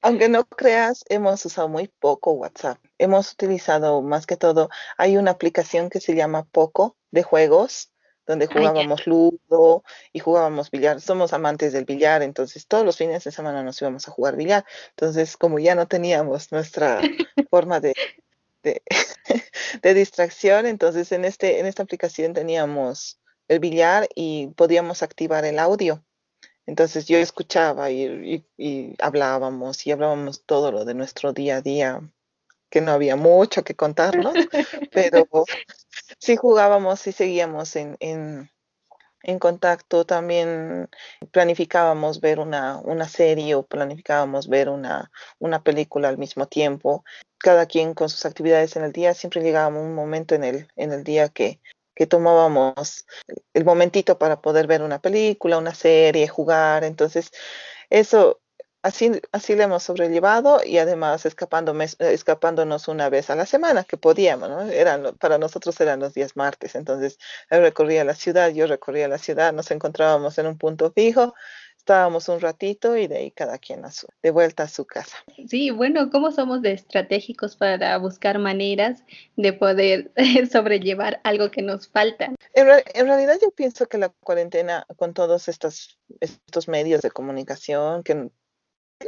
Aunque 0.00 0.28
no 0.28 0.44
creas, 0.44 1.04
hemos 1.08 1.44
usado 1.44 1.68
muy 1.68 1.88
poco 1.88 2.32
WhatsApp. 2.32 2.78
Hemos 2.98 3.32
utilizado 3.32 4.00
más 4.02 4.26
que 4.26 4.36
todo, 4.36 4.70
hay 4.96 5.16
una 5.16 5.32
aplicación 5.32 5.90
que 5.90 6.00
se 6.00 6.14
llama 6.14 6.44
Poco 6.44 6.96
de 7.10 7.22
juegos, 7.22 7.90
donde 8.28 8.46
jugábamos 8.46 9.06
ludo 9.06 9.82
y 10.12 10.20
jugábamos 10.20 10.70
billar. 10.70 11.00
Somos 11.00 11.32
amantes 11.32 11.72
del 11.72 11.86
billar, 11.86 12.22
entonces 12.22 12.66
todos 12.66 12.84
los 12.84 12.98
fines 12.98 13.24
de 13.24 13.32
semana 13.32 13.62
nos 13.62 13.80
íbamos 13.80 14.06
a 14.06 14.12
jugar 14.12 14.36
billar. 14.36 14.66
Entonces, 14.90 15.36
como 15.38 15.58
ya 15.58 15.74
no 15.74 15.88
teníamos 15.88 16.52
nuestra 16.52 17.00
forma 17.50 17.80
de, 17.80 17.94
de, 19.82 19.94
distracción. 19.94 20.66
Entonces, 20.66 21.10
en, 21.10 21.24
este, 21.24 21.58
en 21.58 21.66
esta 21.66 21.82
aplicación 21.82 22.34
teníamos 22.34 23.18
el 23.48 23.60
billar 23.60 24.06
y 24.14 24.48
podíamos 24.48 25.02
activar 25.02 25.46
el 25.46 25.58
audio. 25.58 26.04
Entonces 26.66 27.06
yo 27.06 27.16
escuchaba 27.16 27.90
y, 27.90 28.44
hablábamos 28.98 29.86
y 29.86 29.90
hablábamos 29.90 30.44
todo 30.44 30.70
lo 30.70 30.84
de 30.84 30.92
nuestro 30.92 31.32
día 31.32 31.56
a 31.56 31.60
día, 31.62 32.02
que 32.70 32.80
no 32.80 32.92
había 32.92 33.16
mucho 33.16 33.64
que 33.64 33.74
contarnos, 33.74 34.34
pero 34.92 35.26
sí 36.18 36.36
jugábamos 36.36 37.06
y 37.06 37.12
seguíamos 37.12 37.76
en, 37.76 37.96
en 39.22 39.38
contacto, 39.38 40.06
también 40.06 40.88
planificábamos 41.32 42.20
ver 42.20 42.38
una, 42.38 42.78
una 42.78 43.08
serie 43.08 43.54
o 43.56 43.66
planificábamos 43.66 44.48
ver 44.48 44.68
una, 44.68 45.10
una, 45.38 45.62
película 45.62 46.08
al 46.08 46.18
mismo 46.18 46.46
tiempo. 46.46 47.04
Cada 47.38 47.66
quien 47.66 47.94
con 47.94 48.08
sus 48.08 48.24
actividades 48.26 48.76
en 48.76 48.84
el 48.84 48.92
día, 48.92 49.14
siempre 49.14 49.42
llegábamos 49.42 49.82
un 49.82 49.94
momento 49.94 50.34
en 50.34 50.44
el, 50.44 50.68
en 50.76 50.92
el 50.92 51.04
día 51.04 51.28
que, 51.28 51.60
que 51.94 52.06
tomábamos 52.06 53.06
el 53.54 53.64
momentito 53.64 54.18
para 54.18 54.40
poder 54.40 54.66
ver 54.66 54.82
una 54.82 55.00
película, 55.00 55.58
una 55.58 55.74
serie, 55.74 56.28
jugar. 56.28 56.84
Entonces, 56.84 57.30
eso 57.90 58.40
así, 58.82 59.12
así 59.32 59.54
le 59.54 59.64
hemos 59.64 59.82
sobrellevado 59.82 60.60
y 60.64 60.78
además 60.78 61.26
escapándonos 61.26 62.88
una 62.88 63.08
vez 63.08 63.30
a 63.30 63.36
la 63.36 63.46
semana 63.46 63.84
que 63.84 63.96
podíamos, 63.96 64.48
¿no? 64.48 64.62
Eran, 64.62 65.16
para 65.18 65.38
nosotros 65.38 65.80
eran 65.80 66.00
los 66.00 66.14
días 66.14 66.36
martes, 66.36 66.74
entonces 66.74 67.18
él 67.50 67.60
recorría 67.60 68.04
la 68.04 68.14
ciudad, 68.14 68.50
yo 68.50 68.66
recorría 68.66 69.08
la 69.08 69.18
ciudad, 69.18 69.52
nos 69.52 69.70
encontrábamos 69.70 70.38
en 70.38 70.46
un 70.46 70.58
punto 70.58 70.92
fijo, 70.92 71.34
estábamos 71.88 72.28
un 72.28 72.40
ratito 72.40 72.98
y 72.98 73.06
de 73.06 73.16
ahí 73.16 73.30
cada 73.30 73.56
quien 73.56 73.82
a 73.86 73.90
su, 73.90 74.06
de 74.22 74.30
vuelta 74.30 74.64
a 74.64 74.68
su 74.68 74.84
casa. 74.84 75.16
Sí, 75.48 75.70
bueno, 75.70 76.10
¿cómo 76.10 76.30
somos 76.32 76.60
de 76.60 76.72
estratégicos 76.72 77.56
para 77.56 77.96
buscar 77.96 78.38
maneras 78.38 79.02
de 79.36 79.54
poder 79.54 80.12
sobrellevar 80.52 81.18
algo 81.24 81.50
que 81.50 81.62
nos 81.62 81.88
falta? 81.88 82.26
En, 82.52 82.68
en, 82.94 83.06
realidad 83.06 83.38
yo 83.40 83.50
pienso 83.52 83.86
que 83.86 83.96
la 83.96 84.10
cuarentena 84.20 84.86
con 84.96 85.14
todos 85.14 85.48
estos, 85.48 85.98
estos 86.20 86.68
medios 86.68 87.00
de 87.00 87.10
comunicación 87.10 88.02
que 88.02 88.28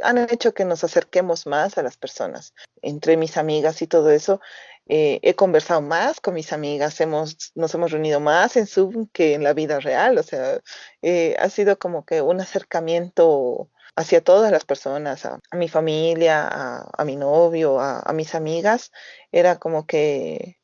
han 0.03 0.17
hecho 0.17 0.53
que 0.53 0.65
nos 0.65 0.83
acerquemos 0.83 1.45
más 1.47 1.77
a 1.77 1.83
las 1.83 1.97
personas. 1.97 2.53
Entre 2.81 3.17
mis 3.17 3.37
amigas 3.37 3.81
y 3.81 3.87
todo 3.87 4.11
eso, 4.11 4.39
eh, 4.87 5.19
he 5.23 5.35
conversado 5.35 5.81
más 5.81 6.19
con 6.19 6.33
mis 6.33 6.53
amigas, 6.53 6.99
hemos, 7.01 7.51
nos 7.55 7.73
hemos 7.75 7.91
reunido 7.91 8.19
más 8.19 8.57
en 8.57 8.67
Zoom 8.67 9.07
que 9.13 9.33
en 9.35 9.43
la 9.43 9.53
vida 9.53 9.79
real, 9.79 10.17
o 10.17 10.23
sea, 10.23 10.59
eh, 11.01 11.35
ha 11.39 11.49
sido 11.49 11.77
como 11.79 12.05
que 12.05 12.21
un 12.21 12.41
acercamiento 12.41 13.69
hacia 13.95 14.23
todas 14.23 14.51
las 14.51 14.65
personas, 14.65 15.25
a, 15.25 15.39
mi 15.53 15.67
familia, 15.67 16.47
a, 16.47 17.05
mi 17.05 17.15
novio, 17.15 17.79
a, 17.79 18.11
mis 18.13 18.35
amigas, 18.35 18.91
era 19.31 19.59
como 19.59 19.85
que 19.85 20.59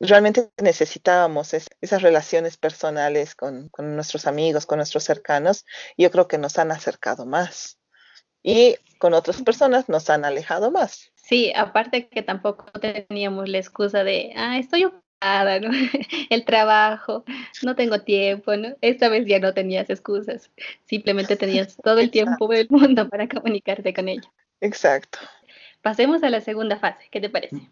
realmente 0.00 0.50
necesitábamos 0.62 1.54
esas 1.54 2.02
relaciones 2.02 2.56
personales 2.56 3.34
con, 3.34 3.68
con 3.70 3.94
nuestros 3.94 4.26
amigos, 4.26 4.66
con 4.66 4.78
nuestros 4.78 5.04
cercanos, 5.04 5.64
yo 5.96 6.10
creo 6.10 6.28
que 6.28 6.38
nos 6.38 6.58
han 6.58 6.72
acercado 6.72 7.26
más 7.26 7.78
y 8.46 8.76
con 8.98 9.12
otras 9.12 9.42
personas 9.42 9.88
nos 9.88 10.08
han 10.08 10.24
alejado 10.24 10.70
más. 10.70 11.10
Sí, 11.16 11.52
aparte 11.56 12.06
que 12.06 12.22
tampoco 12.22 12.66
teníamos 12.80 13.48
la 13.48 13.58
excusa 13.58 14.04
de, 14.04 14.32
ah, 14.36 14.56
estoy 14.56 14.84
ocupada, 14.84 15.58
¿no? 15.58 15.70
El 16.30 16.44
trabajo, 16.44 17.24
no 17.64 17.74
tengo 17.74 18.02
tiempo, 18.02 18.56
¿no? 18.56 18.76
Esta 18.82 19.08
vez 19.08 19.26
ya 19.26 19.40
no 19.40 19.52
tenías 19.52 19.90
excusas, 19.90 20.52
simplemente 20.84 21.34
tenías 21.34 21.76
todo 21.82 21.98
el 21.98 22.12
tiempo 22.12 22.46
del 22.46 22.68
mundo 22.70 23.08
para 23.08 23.28
comunicarte 23.28 23.92
con 23.92 24.08
ella. 24.08 24.32
Exacto. 24.60 25.18
Pasemos 25.82 26.22
a 26.22 26.30
la 26.30 26.40
segunda 26.40 26.78
fase, 26.78 27.08
¿qué 27.10 27.20
te 27.20 27.28
parece? 27.28 27.68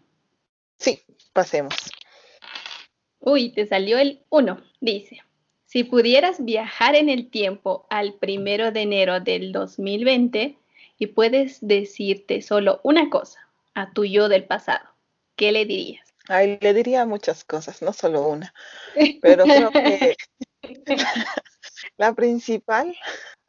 Sí, 0.77 1.01
pasemos. 1.31 1.73
Uy, 3.19 3.53
te 3.53 3.65
salió 3.65 3.97
el 3.97 4.25
1, 4.29 4.61
dice. 4.81 5.21
Si 5.63 5.85
pudieras 5.85 6.43
viajar 6.43 6.95
en 6.95 7.07
el 7.07 7.29
tiempo 7.29 7.87
al 7.89 8.15
primero 8.15 8.73
de 8.73 8.81
enero 8.81 9.21
del 9.21 9.53
2020, 9.53 10.57
y 10.97 11.07
puedes 11.07 11.57
decirte 11.61 12.41
solo 12.41 12.79
una 12.83 13.09
cosa 13.09 13.39
a 13.73 13.91
tu 13.91 14.05
yo 14.05 14.29
del 14.29 14.45
pasado, 14.45 14.85
¿qué 15.35 15.51
le 15.51 15.65
dirías? 15.65 16.05
Ay, 16.27 16.57
le 16.59 16.73
diría 16.73 17.05
muchas 17.05 17.43
cosas, 17.43 17.81
no 17.81 17.93
solo 17.93 18.27
una, 18.27 18.53
pero 19.21 19.43
creo 19.43 19.71
que 19.71 20.15
la 21.97 22.13
principal, 22.13 22.95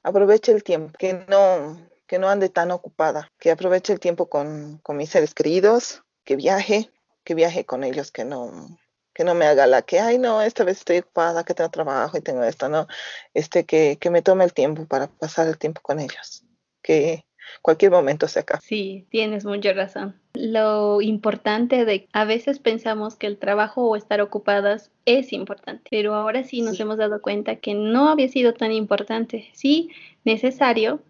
aproveche 0.02 0.52
el 0.52 0.62
tiempo, 0.62 0.92
que 0.98 1.24
no, 1.28 1.80
que 2.06 2.18
no 2.18 2.28
ande 2.28 2.48
tan 2.48 2.70
ocupada, 2.70 3.32
que 3.38 3.50
aproveche 3.50 3.92
el 3.92 4.00
tiempo 4.00 4.28
con, 4.28 4.78
con 4.78 4.96
mis 4.96 5.10
seres 5.10 5.34
queridos, 5.34 6.02
que 6.24 6.36
viaje, 6.36 6.90
que 7.24 7.34
viaje 7.34 7.64
con 7.64 7.82
ellos, 7.84 8.12
que 8.12 8.24
no, 8.24 8.78
que 9.14 9.24
no 9.24 9.34
me 9.34 9.46
haga 9.46 9.66
la 9.66 9.82
que, 9.82 10.00
ay, 10.00 10.18
no, 10.18 10.42
esta 10.42 10.64
vez 10.64 10.78
estoy 10.78 10.98
ocupada, 10.98 11.44
que 11.44 11.54
tengo 11.54 11.70
trabajo 11.70 12.18
y 12.18 12.20
tengo 12.20 12.44
esto, 12.44 12.68
no, 12.68 12.86
este, 13.32 13.64
que, 13.64 13.96
que 13.98 14.10
me 14.10 14.22
tome 14.22 14.44
el 14.44 14.52
tiempo 14.52 14.86
para 14.86 15.06
pasar 15.06 15.46
el 15.46 15.58
tiempo 15.58 15.80
con 15.80 15.98
ellos, 15.98 16.44
que, 16.82 17.25
cualquier 17.62 17.90
momento 17.90 18.28
se 18.28 18.40
acaba. 18.40 18.60
Sí, 18.60 19.06
tienes 19.10 19.44
mucha 19.44 19.72
razón. 19.72 20.14
Lo 20.34 21.00
importante 21.00 21.84
de 21.84 22.08
a 22.12 22.24
veces 22.24 22.58
pensamos 22.58 23.16
que 23.16 23.26
el 23.26 23.38
trabajo 23.38 23.88
o 23.88 23.96
estar 23.96 24.20
ocupadas 24.20 24.90
es 25.04 25.32
importante, 25.32 25.88
pero 25.90 26.14
ahora 26.14 26.44
sí 26.44 26.62
nos 26.62 26.78
hemos 26.80 26.98
dado 26.98 27.22
cuenta 27.22 27.56
que 27.56 27.74
no 27.74 28.08
había 28.08 28.28
sido 28.28 28.54
tan 28.54 28.72
importante. 28.72 29.48
Sí, 29.52 29.90
necesario, 30.24 31.00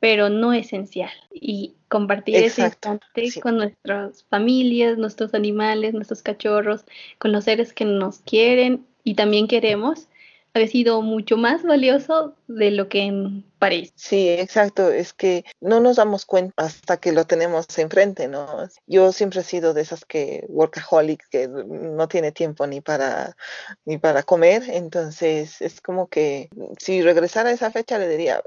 pero 0.00 0.28
no 0.28 0.52
esencial. 0.52 1.10
Y 1.32 1.74
compartir 1.88 2.36
ese 2.36 2.62
instante 2.62 3.28
con 3.40 3.56
nuestras 3.56 4.24
familias, 4.24 4.98
nuestros 4.98 5.34
animales, 5.34 5.94
nuestros 5.94 6.22
cachorros, 6.22 6.84
con 7.18 7.32
los 7.32 7.44
seres 7.44 7.72
que 7.72 7.84
nos 7.84 8.20
quieren 8.20 8.86
y 9.04 9.14
también 9.14 9.48
queremos, 9.48 10.08
ha 10.54 10.66
sido 10.66 11.02
mucho 11.02 11.36
más 11.36 11.62
valioso 11.62 12.36
de 12.46 12.70
lo 12.70 12.88
que 12.88 13.42
parece. 13.58 13.92
Sí, 13.96 14.28
exacto. 14.28 14.90
Es 14.90 15.12
que 15.12 15.44
no 15.60 15.80
nos 15.80 15.96
damos 15.96 16.24
cuenta 16.24 16.54
hasta 16.56 16.98
que 16.98 17.12
lo 17.12 17.26
tenemos 17.26 17.66
enfrente, 17.78 18.28
¿no? 18.28 18.68
Yo 18.86 19.12
siempre 19.12 19.40
he 19.40 19.44
sido 19.44 19.74
de 19.74 19.82
esas 19.82 20.04
que 20.04 20.44
workaholic, 20.48 21.28
que 21.30 21.48
no 21.48 22.08
tiene 22.08 22.32
tiempo 22.32 22.66
ni 22.66 22.80
para 22.80 23.36
ni 23.84 23.98
para 23.98 24.22
comer. 24.22 24.64
Entonces 24.68 25.60
es 25.60 25.80
como 25.80 26.08
que 26.08 26.48
si 26.78 27.02
regresara 27.02 27.50
a 27.50 27.52
esa 27.52 27.70
fecha 27.70 27.98
le 27.98 28.08
diría 28.08 28.42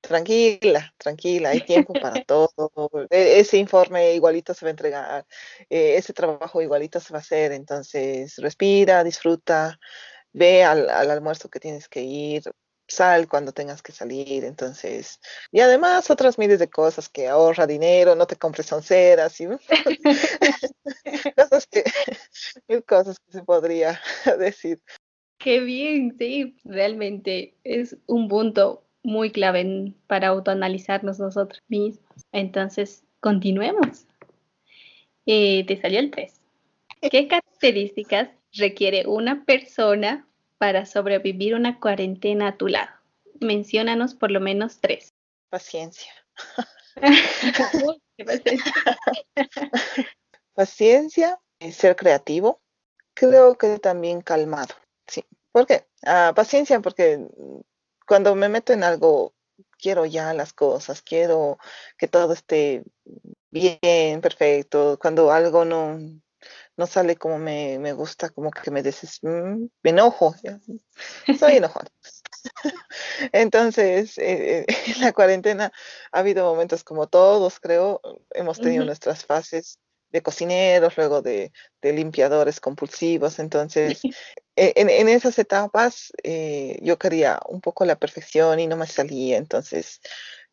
tranquila, 0.00 0.92
tranquila, 0.96 1.50
hay 1.50 1.60
tiempo 1.60 1.92
para 1.92 2.24
todo. 2.26 2.90
E, 3.10 3.40
ese 3.40 3.58
informe 3.58 4.14
igualito 4.14 4.54
se 4.54 4.64
va 4.64 4.68
a 4.68 4.70
entregar, 4.70 5.26
eh, 5.68 5.96
ese 5.96 6.12
trabajo 6.12 6.62
igualito 6.62 7.00
se 7.00 7.12
va 7.12 7.18
a 7.18 7.22
hacer, 7.22 7.52
entonces 7.52 8.36
respira, 8.38 9.04
disfruta, 9.04 9.78
ve 10.32 10.64
al, 10.64 10.88
almuerzo 10.88 11.48
que 11.48 11.60
tienes 11.60 11.88
que 11.88 12.02
ir, 12.02 12.42
sal 12.86 13.28
cuando 13.28 13.52
tengas 13.52 13.82
que 13.82 13.92
salir, 13.92 14.44
entonces, 14.44 15.20
y 15.52 15.60
además 15.60 16.10
otras 16.10 16.38
miles 16.38 16.58
de 16.58 16.68
cosas 16.68 17.08
que 17.08 17.28
ahorra 17.28 17.66
dinero, 17.66 18.14
no 18.14 18.26
te 18.26 18.36
compres 18.36 18.72
onceras, 18.72 19.40
y 19.40 19.46
cosas 21.36 21.66
que, 21.66 21.84
mil 22.68 22.84
cosas 22.84 23.18
que 23.18 23.32
se 23.32 23.42
podría 23.42 24.00
decir. 24.38 24.80
Qué 25.38 25.60
bien, 25.60 26.16
sí, 26.18 26.56
realmente 26.64 27.54
es 27.64 27.96
un 28.06 28.28
punto 28.28 28.84
muy 29.02 29.30
clave 29.30 29.94
para 30.06 30.28
autoanalizarnos 30.28 31.18
nosotros 31.18 31.62
mismos. 31.68 32.26
Entonces, 32.32 33.04
continuemos. 33.20 34.06
Eh, 35.24 35.64
te 35.66 35.80
salió 35.80 36.00
el 36.00 36.10
3. 36.10 36.40
¿Qué 37.10 37.28
características 37.28 38.28
requiere 38.52 39.06
una 39.06 39.44
persona 39.44 40.26
para 40.58 40.86
sobrevivir 40.86 41.54
una 41.54 41.80
cuarentena 41.80 42.48
a 42.48 42.56
tu 42.56 42.68
lado? 42.68 42.90
Menciónanos 43.40 44.14
por 44.14 44.30
lo 44.30 44.40
menos 44.40 44.80
tres. 44.80 45.12
Paciencia. 45.48 46.12
Paciencia, 50.54 51.40
ser 51.72 51.96
creativo, 51.96 52.60
creo 53.14 53.56
que 53.56 53.78
también 53.78 54.20
calmado. 54.20 54.74
Sí. 55.06 55.24
¿Por 55.52 55.66
qué? 55.66 55.86
Ah, 56.04 56.32
paciencia 56.34 56.80
porque 56.80 57.26
cuando 58.06 58.34
me 58.34 58.48
meto 58.48 58.72
en 58.72 58.84
algo, 58.84 59.34
quiero 59.78 60.06
ya 60.06 60.34
las 60.34 60.52
cosas, 60.52 61.02
quiero 61.02 61.58
que 61.96 62.08
todo 62.08 62.32
esté 62.32 62.84
bien, 63.50 64.20
perfecto. 64.20 64.98
Cuando 65.00 65.32
algo 65.32 65.64
no, 65.64 65.98
no 66.80 66.86
sale 66.86 67.16
como 67.16 67.38
me, 67.38 67.92
gusta, 67.92 68.30
como 68.30 68.50
que 68.50 68.70
me, 68.70 68.82
deses, 68.82 69.18
mm, 69.20 69.66
me 69.82 69.90
enojo, 69.90 70.34
soy 71.38 71.56
enojón. 71.56 71.84
Entonces, 73.32 74.16
eh, 74.16 74.64
en 74.86 75.00
la 75.02 75.12
cuarentena 75.12 75.70
ha 76.10 76.18
habido 76.18 76.50
momentos 76.50 76.82
como 76.82 77.06
todos, 77.06 77.60
creo, 77.60 78.00
hemos 78.30 78.58
tenido 78.58 78.86
nuestras 78.86 79.26
fases 79.26 79.78
de 80.08 80.22
cocineros, 80.22 80.96
luego 80.96 81.20
de, 81.20 81.52
limpiadores 81.82 82.60
compulsivos. 82.60 83.38
Entonces, 83.38 84.00
e, 84.56 84.72
en, 84.76 85.08
esas 85.10 85.38
etapas 85.38 86.12
eh, 86.22 86.78
yo 86.80 86.98
quería 86.98 87.40
un 87.46 87.60
poco 87.60 87.84
la 87.84 87.96
perfección 87.96 88.58
y 88.58 88.66
no 88.66 88.78
me 88.78 88.86
salía. 88.86 89.36
Entonces, 89.36 90.00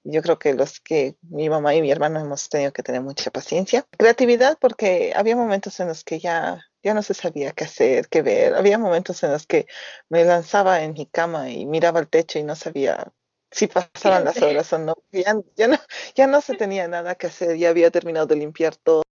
yo 0.09 0.21
creo 0.21 0.39
que 0.39 0.53
los 0.53 0.79
que 0.79 1.15
mi 1.21 1.49
mamá 1.49 1.75
y 1.75 1.81
mi 1.81 1.91
hermano 1.91 2.19
hemos 2.19 2.49
tenido 2.49 2.73
que 2.73 2.83
tener 2.83 3.01
mucha 3.01 3.31
paciencia. 3.31 3.85
Creatividad 3.97 4.57
porque 4.59 5.13
había 5.15 5.35
momentos 5.35 5.79
en 5.79 5.87
los 5.87 6.03
que 6.03 6.19
ya, 6.19 6.65
ya 6.83 6.93
no 6.93 7.03
se 7.03 7.13
sabía 7.13 7.51
qué 7.51 7.65
hacer, 7.65 8.07
qué 8.07 8.21
ver. 8.21 8.55
Había 8.55 8.77
momentos 8.77 9.21
en 9.23 9.31
los 9.31 9.45
que 9.45 9.67
me 10.09 10.23
lanzaba 10.23 10.83
en 10.83 10.93
mi 10.93 11.05
cama 11.05 11.49
y 11.49 11.65
miraba 11.65 11.99
al 11.99 12.09
techo 12.09 12.39
y 12.39 12.43
no 12.43 12.55
sabía 12.55 13.11
si 13.51 13.67
pasaban 13.67 14.25
las 14.25 14.41
horas 14.41 14.71
o 14.73 14.79
no. 14.79 14.95
Ya, 15.11 15.35
ya, 15.55 15.67
no. 15.67 15.77
ya 16.15 16.27
no 16.27 16.41
se 16.41 16.55
tenía 16.55 16.87
nada 16.87 17.15
que 17.15 17.27
hacer, 17.27 17.57
ya 17.57 17.69
había 17.69 17.91
terminado 17.91 18.27
de 18.27 18.35
limpiar 18.35 18.75
todo 18.75 19.03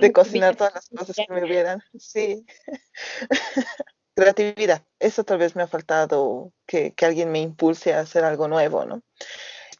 de 0.00 0.12
cocinar 0.12 0.56
todas 0.56 0.74
las 0.74 0.88
cosas 0.88 1.16
que 1.16 1.32
me 1.32 1.44
hubieran. 1.44 1.82
Sí. 1.98 2.44
Creatividad. 4.16 4.82
Eso 4.98 5.24
tal 5.24 5.38
vez 5.38 5.54
me 5.56 5.62
ha 5.62 5.66
faltado 5.66 6.52
que, 6.66 6.94
alguien 7.02 7.30
me 7.30 7.40
impulse 7.40 7.92
a 7.92 8.00
hacer 8.00 8.24
algo 8.24 8.48
nuevo, 8.48 8.84
¿no? 8.84 9.02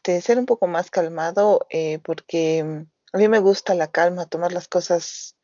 Este, 0.07 0.21
ser 0.21 0.39
un 0.39 0.45
poco 0.45 0.67
más 0.67 0.89
calmado 0.89 1.67
eh, 1.69 1.99
porque 1.99 2.85
a 3.11 3.17
mí 3.17 3.27
me 3.27 3.39
gusta 3.39 3.75
la 3.75 3.91
calma, 3.91 4.25
tomar 4.25 4.53
las 4.53 4.69
cosas 4.69 5.35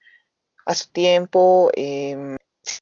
a 0.65 0.73
su 0.73 0.89
tiempo, 0.89 1.69
em, 1.75 2.37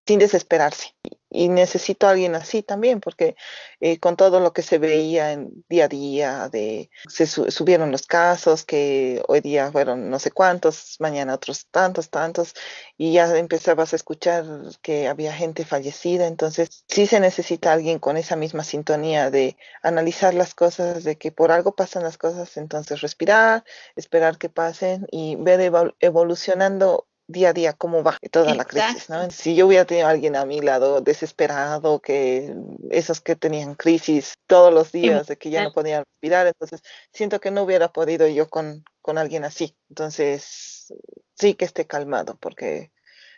sin 0.06 0.20
desesperarse 0.20 0.94
y 1.32 1.48
necesito 1.48 2.08
a 2.08 2.12
alguien 2.12 2.36
así 2.36 2.62
también, 2.62 3.00
porque 3.00 3.36
eh, 3.80 4.00
con 4.00 4.18
todo 4.18 4.42
lo 4.42 4.52
que 4.52 4.62
se 4.62 4.78
veía 4.78 5.32
en 5.32 5.64
día 5.70 5.86
a 5.86 5.88
día, 5.88 6.50
de 6.50 6.92
se 7.08 7.26
subieron 7.26 7.92
los 7.92 8.06
casos, 8.06 8.66
que 8.66 9.24
hoy 9.28 9.40
día 9.40 9.72
fueron 9.72 10.10
no 10.10 10.20
sé 10.20 10.32
cuántos, 10.32 10.98
mañana 11.00 11.34
otros 11.34 11.68
tantos, 11.72 12.10
tantos, 12.10 12.54
y 12.98 13.14
ya 13.14 13.36
empezabas 13.38 13.94
a 13.94 13.96
escuchar 13.96 14.46
que 14.82 15.08
había 15.08 15.34
gente 15.34 15.64
fallecida, 15.66 16.28
entonces 16.28 16.84
sí 16.90 17.08
se 17.08 17.22
necesita 17.22 17.72
alguien 17.72 18.00
con 18.00 18.18
esa 18.18 18.36
misma 18.36 18.64
sintonía 18.66 19.32
de 19.32 19.58
analizar 19.82 20.34
las 20.34 20.54
cosas, 20.54 21.06
de 21.06 21.18
que 21.18 21.32
por 21.32 21.52
algo 21.52 21.76
pasan 21.76 22.04
las 22.04 22.18
cosas, 22.18 22.58
entonces 22.58 23.00
respirar, 23.02 23.64
esperar 23.96 24.38
que 24.38 24.50
pasen 24.50 25.08
y 25.12 25.38
ver 25.38 25.72
evolucionando 26.02 27.08
día 27.28 27.50
a 27.50 27.54
día 27.54 27.74
cómo 27.74 28.04
va 28.04 28.18
toda 28.32 28.54
la 28.56 28.66
crisis, 28.66 29.10
¿no? 29.10 29.30
Si 29.32 29.56
yo 29.56 29.68
hubiera 29.68 29.86
tenido 29.86 30.08
a 30.08 30.12
alguien 30.12 30.36
a 30.36 30.46
mi 30.46 30.62
lado 30.62 31.02
desesperado, 31.02 32.00
que 32.00 32.54
esos 32.90 33.22
que 33.22 33.36
tenían 33.36 33.76
crisis 33.76 34.34
todos 34.48 34.74
los 34.74 34.92
días, 34.92 35.28
de 35.28 35.38
que 35.38 35.50
ya 35.50 35.64
no 35.64 35.72
podían 35.72 36.04
respirar, 36.04 36.48
entonces 36.48 36.82
siento 37.14 37.40
que 37.40 37.52
no 37.52 37.64
hubiera 37.64 37.92
podido 37.92 38.28
yo 38.28 38.50
con, 38.50 38.84
con 39.02 39.18
alguien 39.18 39.46
así. 39.46 39.76
Entonces, 39.90 40.94
sí 41.36 41.54
que 41.54 41.66
esté 41.66 41.88
calmado, 41.88 42.38
porque 42.40 42.92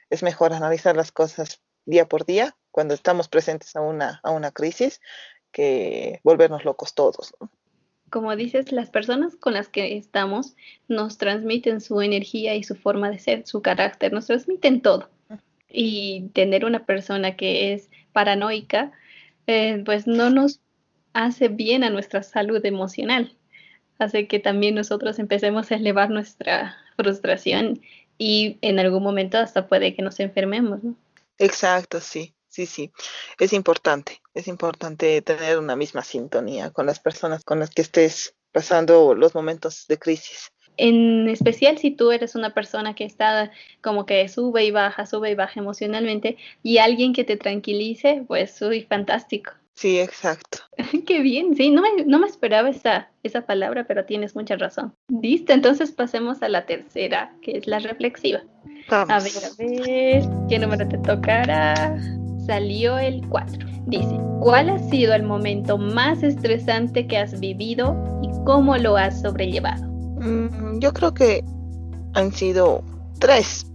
es 0.09 0.23
mejor 0.23 0.53
analizar 0.53 0.95
las 0.95 1.11
cosas 1.11 1.61
día 1.85 2.07
por 2.07 2.25
día 2.25 2.55
cuando 2.71 2.93
estamos 2.93 3.27
presentes 3.27 3.75
a 3.75 3.81
una, 3.81 4.19
a 4.23 4.31
una 4.31 4.51
crisis 4.51 5.01
que 5.51 6.19
volvernos 6.23 6.65
locos 6.65 6.93
todos. 6.93 7.33
¿no? 7.39 7.49
Como 8.13 8.35
dices, 8.35 8.71
las 8.71 8.91
personas 8.91 9.35
con 9.35 9.53
las 9.53 9.69
que 9.69 9.97
estamos 9.97 10.55
nos 10.87 11.17
transmiten 11.17 11.81
su 11.81 11.99
energía 11.99 12.53
y 12.53 12.61
su 12.61 12.75
forma 12.75 13.09
de 13.09 13.17
ser, 13.17 13.47
su 13.47 13.63
carácter, 13.63 14.13
nos 14.13 14.27
transmiten 14.27 14.81
todo. 14.81 15.09
Y 15.67 16.29
tener 16.33 16.63
una 16.63 16.85
persona 16.85 17.35
que 17.35 17.73
es 17.73 17.89
paranoica, 18.11 18.91
eh, 19.47 19.81
pues 19.83 20.05
no 20.05 20.29
nos 20.29 20.59
hace 21.13 21.47
bien 21.47 21.83
a 21.83 21.89
nuestra 21.89 22.21
salud 22.21 22.63
emocional. 22.63 23.35
Hace 23.97 24.27
que 24.27 24.37
también 24.37 24.75
nosotros 24.75 25.17
empecemos 25.17 25.71
a 25.71 25.75
elevar 25.77 26.11
nuestra 26.11 26.77
frustración 26.95 27.81
y 28.19 28.59
en 28.61 28.77
algún 28.77 29.01
momento 29.01 29.39
hasta 29.39 29.67
puede 29.67 29.95
que 29.95 30.03
nos 30.03 30.19
enfermemos, 30.19 30.83
¿no? 30.83 30.95
Exacto, 31.39 31.99
sí 31.99 32.35
sí, 32.53 32.67
sí. 32.67 32.91
Es 33.39 33.51
importante, 33.51 34.21
es 34.33 34.47
importante 34.47 35.21
tener 35.23 35.57
una 35.57 35.75
misma 35.75 36.03
sintonía 36.03 36.69
con 36.69 36.85
las 36.85 36.99
personas 36.99 37.43
con 37.43 37.59
las 37.59 37.71
que 37.71 37.81
estés 37.81 38.35
pasando 38.51 39.15
los 39.15 39.33
momentos 39.33 39.87
de 39.87 39.97
crisis. 39.97 40.51
En 40.77 41.27
especial 41.29 41.77
si 41.77 41.91
tú 41.91 42.11
eres 42.11 42.35
una 42.35 42.53
persona 42.53 42.95
que 42.95 43.05
está 43.05 43.51
como 43.81 44.05
que 44.05 44.27
sube 44.29 44.65
y 44.65 44.71
baja, 44.71 45.05
sube 45.05 45.31
y 45.31 45.35
baja 45.35 45.59
emocionalmente 45.59 46.37
y 46.61 46.77
alguien 46.77 47.13
que 47.13 47.23
te 47.23 47.37
tranquilice, 47.37 48.23
pues 48.27 48.55
soy 48.55 48.83
fantástico. 48.83 49.51
Sí, 49.75 49.99
exacto. 49.99 50.59
Qué 51.07 51.21
bien, 51.21 51.55
sí, 51.55 51.71
no 51.71 51.81
me, 51.81 52.05
no 52.05 52.19
me 52.19 52.27
esperaba 52.27 52.69
esa, 52.69 53.09
esa 53.23 53.41
palabra, 53.47 53.85
pero 53.87 54.05
tienes 54.05 54.35
mucha 54.35 54.55
razón. 54.55 54.93
Listo, 55.07 55.51
entonces 55.51 55.91
pasemos 55.91 56.43
a 56.43 56.47
la 56.47 56.67
tercera, 56.67 57.33
que 57.41 57.57
es 57.57 57.65
la 57.65 57.79
reflexiva. 57.79 58.43
A 58.89 59.05
ver, 59.05 59.31
a 59.43 59.49
ver, 59.57 60.23
¿qué 60.47 60.59
número 60.59 60.87
te 60.87 60.99
tocará? 60.99 61.97
Salió 62.45 62.97
el 62.97 63.27
4. 63.27 63.67
Dice, 63.85 64.19
¿cuál 64.39 64.69
ha 64.69 64.79
sido 64.79 65.13
el 65.13 65.23
momento 65.23 65.77
más 65.77 66.23
estresante 66.23 67.07
que 67.07 67.17
has 67.17 67.39
vivido 67.39 67.95
y 68.21 68.29
cómo 68.45 68.77
lo 68.77 68.97
has 68.97 69.21
sobrellevado? 69.21 69.85
Mm, 70.21 70.79
yo 70.79 70.93
creo 70.93 71.13
que 71.13 71.43
han 72.13 72.31
sido 72.31 72.83
tres. 73.19 73.67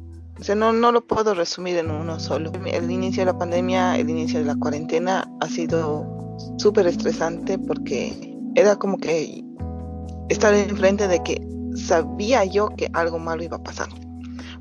O 0.50 0.54
no, 0.54 0.72
no 0.72 0.92
lo 0.92 1.04
puedo 1.04 1.34
resumir 1.34 1.76
en 1.76 1.90
uno 1.90 2.20
solo. 2.20 2.52
El 2.64 2.90
inicio 2.90 3.22
de 3.22 3.32
la 3.32 3.38
pandemia, 3.38 3.98
el 3.98 4.08
inicio 4.08 4.38
de 4.38 4.44
la 4.44 4.54
cuarentena 4.54 5.28
ha 5.40 5.48
sido 5.48 6.06
súper 6.58 6.86
estresante 6.86 7.58
porque 7.58 8.36
era 8.54 8.76
como 8.76 8.98
que 8.98 9.42
estar 10.28 10.54
enfrente 10.54 11.08
de 11.08 11.22
que 11.22 11.44
sabía 11.74 12.44
yo 12.44 12.68
que 12.76 12.88
algo 12.92 13.18
malo 13.18 13.42
iba 13.42 13.56
a 13.56 13.62
pasar. 13.62 13.88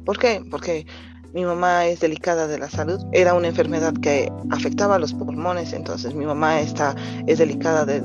¿Por 0.03 0.17
qué? 0.17 0.41
Porque 0.49 0.85
mi 1.33 1.45
mamá 1.45 1.85
es 1.85 1.99
delicada 1.99 2.47
de 2.47 2.57
la 2.57 2.69
salud. 2.69 2.99
Era 3.11 3.33
una 3.33 3.47
enfermedad 3.47 3.93
que 3.93 4.31
afectaba 4.49 4.95
a 4.95 4.99
los 4.99 5.13
pulmones, 5.13 5.73
entonces 5.73 6.13
mi 6.13 6.25
mamá 6.25 6.59
está, 6.59 6.95
es 7.27 7.39
delicada 7.39 7.85
de, 7.85 8.03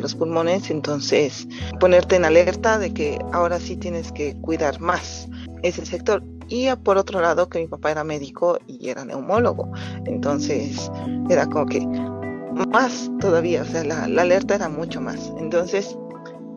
los 0.00 0.14
pulmones, 0.14 0.70
entonces 0.70 1.46
ponerte 1.80 2.16
en 2.16 2.24
alerta 2.24 2.78
de 2.78 2.92
que 2.92 3.18
ahora 3.32 3.58
sí 3.60 3.76
tienes 3.76 4.12
que 4.12 4.34
cuidar 4.40 4.80
más 4.80 5.28
ese 5.62 5.86
sector. 5.86 6.22
Y 6.48 6.68
por 6.84 6.98
otro 6.98 7.20
lado, 7.20 7.48
que 7.48 7.60
mi 7.60 7.68
papá 7.68 7.90
era 7.90 8.04
médico 8.04 8.58
y 8.66 8.88
era 8.88 9.04
neumólogo, 9.04 9.70
entonces 10.04 10.90
era 11.30 11.46
como 11.46 11.66
que 11.66 11.86
más 12.70 13.10
todavía, 13.20 13.62
o 13.62 13.64
sea, 13.64 13.84
la, 13.84 14.08
la 14.08 14.22
alerta 14.22 14.56
era 14.56 14.68
mucho 14.68 15.00
más. 15.00 15.32
Entonces, 15.38 15.96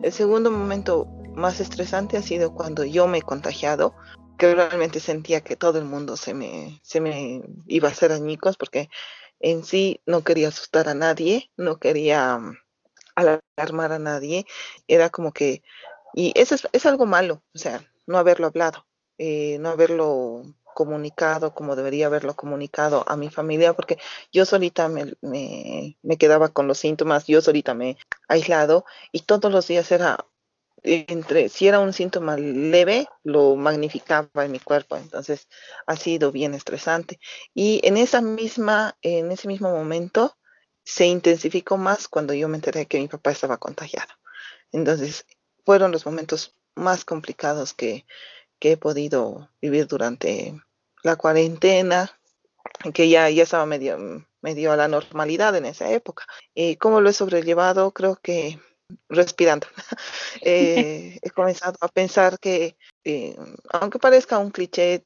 el 0.02 0.12
segundo 0.12 0.50
momento 0.50 1.08
más 1.34 1.60
estresante 1.60 2.16
ha 2.16 2.22
sido 2.22 2.52
cuando 2.52 2.84
yo 2.84 3.06
me 3.06 3.18
he 3.18 3.22
contagiado 3.22 3.94
que 4.36 4.54
realmente 4.54 5.00
sentía 5.00 5.40
que 5.40 5.56
todo 5.56 5.78
el 5.78 5.84
mundo 5.84 6.16
se 6.16 6.34
me, 6.34 6.80
se 6.82 7.00
me 7.00 7.42
iba 7.66 7.88
a 7.88 7.92
hacer 7.92 8.12
añicos 8.12 8.56
porque 8.56 8.88
en 9.40 9.64
sí 9.64 10.00
no 10.06 10.22
quería 10.22 10.48
asustar 10.48 10.88
a 10.88 10.94
nadie, 10.94 11.50
no 11.56 11.78
quería 11.78 12.40
alarmar 13.14 13.92
a 13.92 13.98
nadie, 13.98 14.46
era 14.88 15.10
como 15.10 15.32
que, 15.32 15.62
y 16.14 16.32
eso 16.34 16.54
es, 16.54 16.68
es 16.72 16.86
algo 16.86 17.06
malo, 17.06 17.42
o 17.54 17.58
sea, 17.58 17.84
no 18.06 18.18
haberlo 18.18 18.46
hablado, 18.46 18.86
eh, 19.18 19.58
no 19.60 19.70
haberlo 19.70 20.42
comunicado 20.74 21.54
como 21.54 21.74
debería 21.74 22.06
haberlo 22.06 22.36
comunicado 22.36 23.02
a 23.08 23.16
mi 23.16 23.30
familia, 23.30 23.72
porque 23.72 23.98
yo 24.30 24.44
solita 24.44 24.88
me, 24.88 25.14
me, 25.22 25.96
me, 26.02 26.18
quedaba 26.18 26.50
con 26.50 26.68
los 26.68 26.78
síntomas, 26.78 27.26
yo 27.26 27.40
solita 27.40 27.72
me 27.72 27.96
aislado 28.28 28.84
y 29.10 29.20
todos 29.20 29.50
los 29.50 29.66
días 29.66 29.90
era 29.90 30.26
entre, 30.86 31.48
si 31.48 31.66
era 31.66 31.80
un 31.80 31.92
síntoma 31.92 32.36
leve, 32.36 33.08
lo 33.24 33.56
magnificaba 33.56 34.44
en 34.44 34.52
mi 34.52 34.60
cuerpo, 34.60 34.96
entonces 34.96 35.48
ha 35.86 35.96
sido 35.96 36.30
bien 36.30 36.54
estresante. 36.54 37.18
Y 37.54 37.80
en 37.82 37.96
esa 37.96 38.20
misma, 38.20 38.96
ese 39.02 39.48
mismo 39.48 39.70
momento, 39.70 40.36
se 40.84 41.06
intensificó 41.06 41.76
más 41.76 42.06
cuando 42.06 42.32
yo 42.32 42.48
me 42.48 42.56
enteré 42.56 42.86
que 42.86 43.00
mi 43.00 43.08
papá 43.08 43.32
estaba 43.32 43.58
contagiado. 43.58 44.12
Entonces, 44.70 45.26
fueron 45.64 45.90
los 45.90 46.06
momentos 46.06 46.54
más 46.76 47.04
complicados 47.04 47.74
que, 47.74 48.06
he 48.60 48.76
podido 48.76 49.48
vivir 49.60 49.86
durante 49.86 50.60
la 51.04 51.14
cuarentena, 51.16 52.18
que 52.94 53.08
ya, 53.08 53.30
ya 53.30 53.44
estaba 53.44 53.64
medio, 53.64 53.96
a 54.72 54.76
la 54.76 54.88
normalidad 54.88 55.54
en 55.56 55.66
esa 55.66 55.90
época. 55.92 56.24
¿Y 56.54 56.76
cómo 56.76 57.00
lo 57.00 57.10
he 57.10 57.12
sobrellevado? 57.12 57.92
Creo 57.92 58.16
que 58.16 58.60
respirando. 59.08 59.66
eh, 60.42 61.18
he 61.22 61.30
comenzado 61.30 61.76
a 61.80 61.88
pensar 61.88 62.38
que, 62.38 62.76
eh, 63.04 63.36
aunque 63.70 63.98
parezca 63.98 64.38
un 64.38 64.50
cliché, 64.50 65.04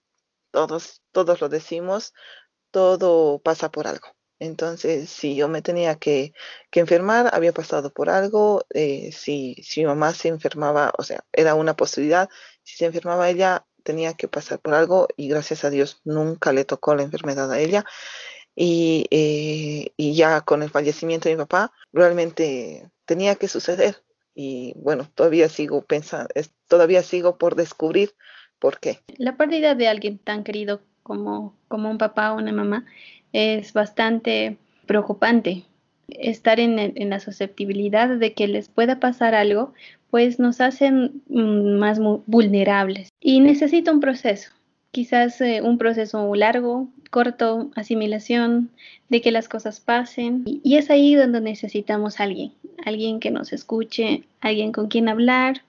todos, 0.51 1.03
todos 1.13 1.41
lo 1.41 1.49
decimos, 1.49 2.13
todo 2.71 3.41
pasa 3.41 3.71
por 3.71 3.87
algo. 3.87 4.09
Entonces, 4.41 5.11
si 5.11 5.37
yo 5.37 5.49
me 5.49 5.63
tenía 5.63 5.97
que, 5.97 6.33
que 6.71 6.81
enfermar, 6.81 7.31
había 7.35 7.53
pasado 7.53 7.93
por 7.93 8.09
algo. 8.09 8.65
Eh, 8.71 9.13
si, 9.13 9.55
si 9.63 9.81
mi 9.81 9.87
mamá 9.87 10.15
se 10.15 10.29
enfermaba, 10.29 10.93
o 10.99 11.03
sea, 11.03 11.25
era 11.33 11.55
una 11.55 11.77
posibilidad. 11.77 12.29
Si 12.63 12.77
se 12.77 12.87
enfermaba 12.87 13.29
ella, 13.29 13.67
tenía 13.83 14.15
que 14.15 14.29
pasar 14.29 14.59
por 14.61 14.75
algo 14.75 15.09
y 15.17 15.29
gracias 15.29 15.65
a 15.65 15.71
Dios 15.71 16.01
nunca 16.05 16.53
le 16.53 16.65
tocó 16.65 16.95
la 16.95 17.03
enfermedad 17.03 17.53
a 17.53 17.61
ella. 17.61 17.85
Y, 18.63 19.07
eh, 19.11 19.91
ya 19.97 20.43
con 20.43 20.63
el 20.63 20.69
fallecimiento 20.69 21.31
de 21.31 21.35
mi 21.35 21.39
papá, 21.39 21.73
realmente 21.95 22.91
tenía 23.07 23.35
que 23.37 23.49
suceder. 23.49 24.03
Y 24.35 24.75
bueno, 24.77 25.09
todavía 25.15 25.49
sigo 25.49 25.81
pensando, 25.81 26.29
todavía 26.69 27.03
sigo 27.03 27.39
por 27.39 27.55
descubrir 27.55 28.11
por 28.59 28.79
qué. 28.79 28.99
La 29.17 29.39
pérdida 29.39 29.75
de 29.75 29.89
alguien 29.89 30.19
tan 30.19 30.45
querido 30.45 30.83
como, 31.03 31.57
como 31.69 31.91
un 31.91 31.97
papá 31.97 32.35
o 32.35 32.37
una 32.37 32.53
mamá 32.53 32.85
es 33.33 33.73
bastante 33.73 34.59
preocupante. 34.85 35.65
Estar 36.09 36.61
en, 36.61 36.79
en, 36.79 37.09
la 37.09 37.21
susceptibilidad 37.21 38.11
de 38.11 38.35
que 38.35 38.47
les 38.47 38.69
pueda 38.69 39.01
pasar 39.01 39.35
algo, 39.35 39.73
pues 40.11 40.39
nos 40.39 40.61
hacen 40.61 41.23
mm, 41.31 41.79
más 41.79 41.99
vulnerables. 42.27 43.09
Y 43.21 43.41
necesita 43.41 43.91
un 43.91 44.01
proceso, 44.01 44.51
quizás 44.91 45.41
eh, 45.41 45.63
un 45.63 45.79
proceso 45.79 46.35
largo, 46.35 46.89
corto, 47.11 47.71
asimilación, 47.75 48.71
de 49.09 49.21
que 49.21 49.33
las 49.33 49.49
cosas 49.49 49.81
pasen. 49.81 50.45
Y 50.47 50.77
es 50.77 50.91
ahí 50.91 51.15
donde 51.15 51.41
necesitamos 51.41 52.21
a 52.21 52.25
alguien, 52.25 52.53
alguien 52.85 53.21
que 53.21 53.31
nos 53.31 53.53
escuche, 53.53 54.25
alguien 54.41 54.73
con 54.73 54.89
quien 54.89 55.09
hablar. 55.09 55.63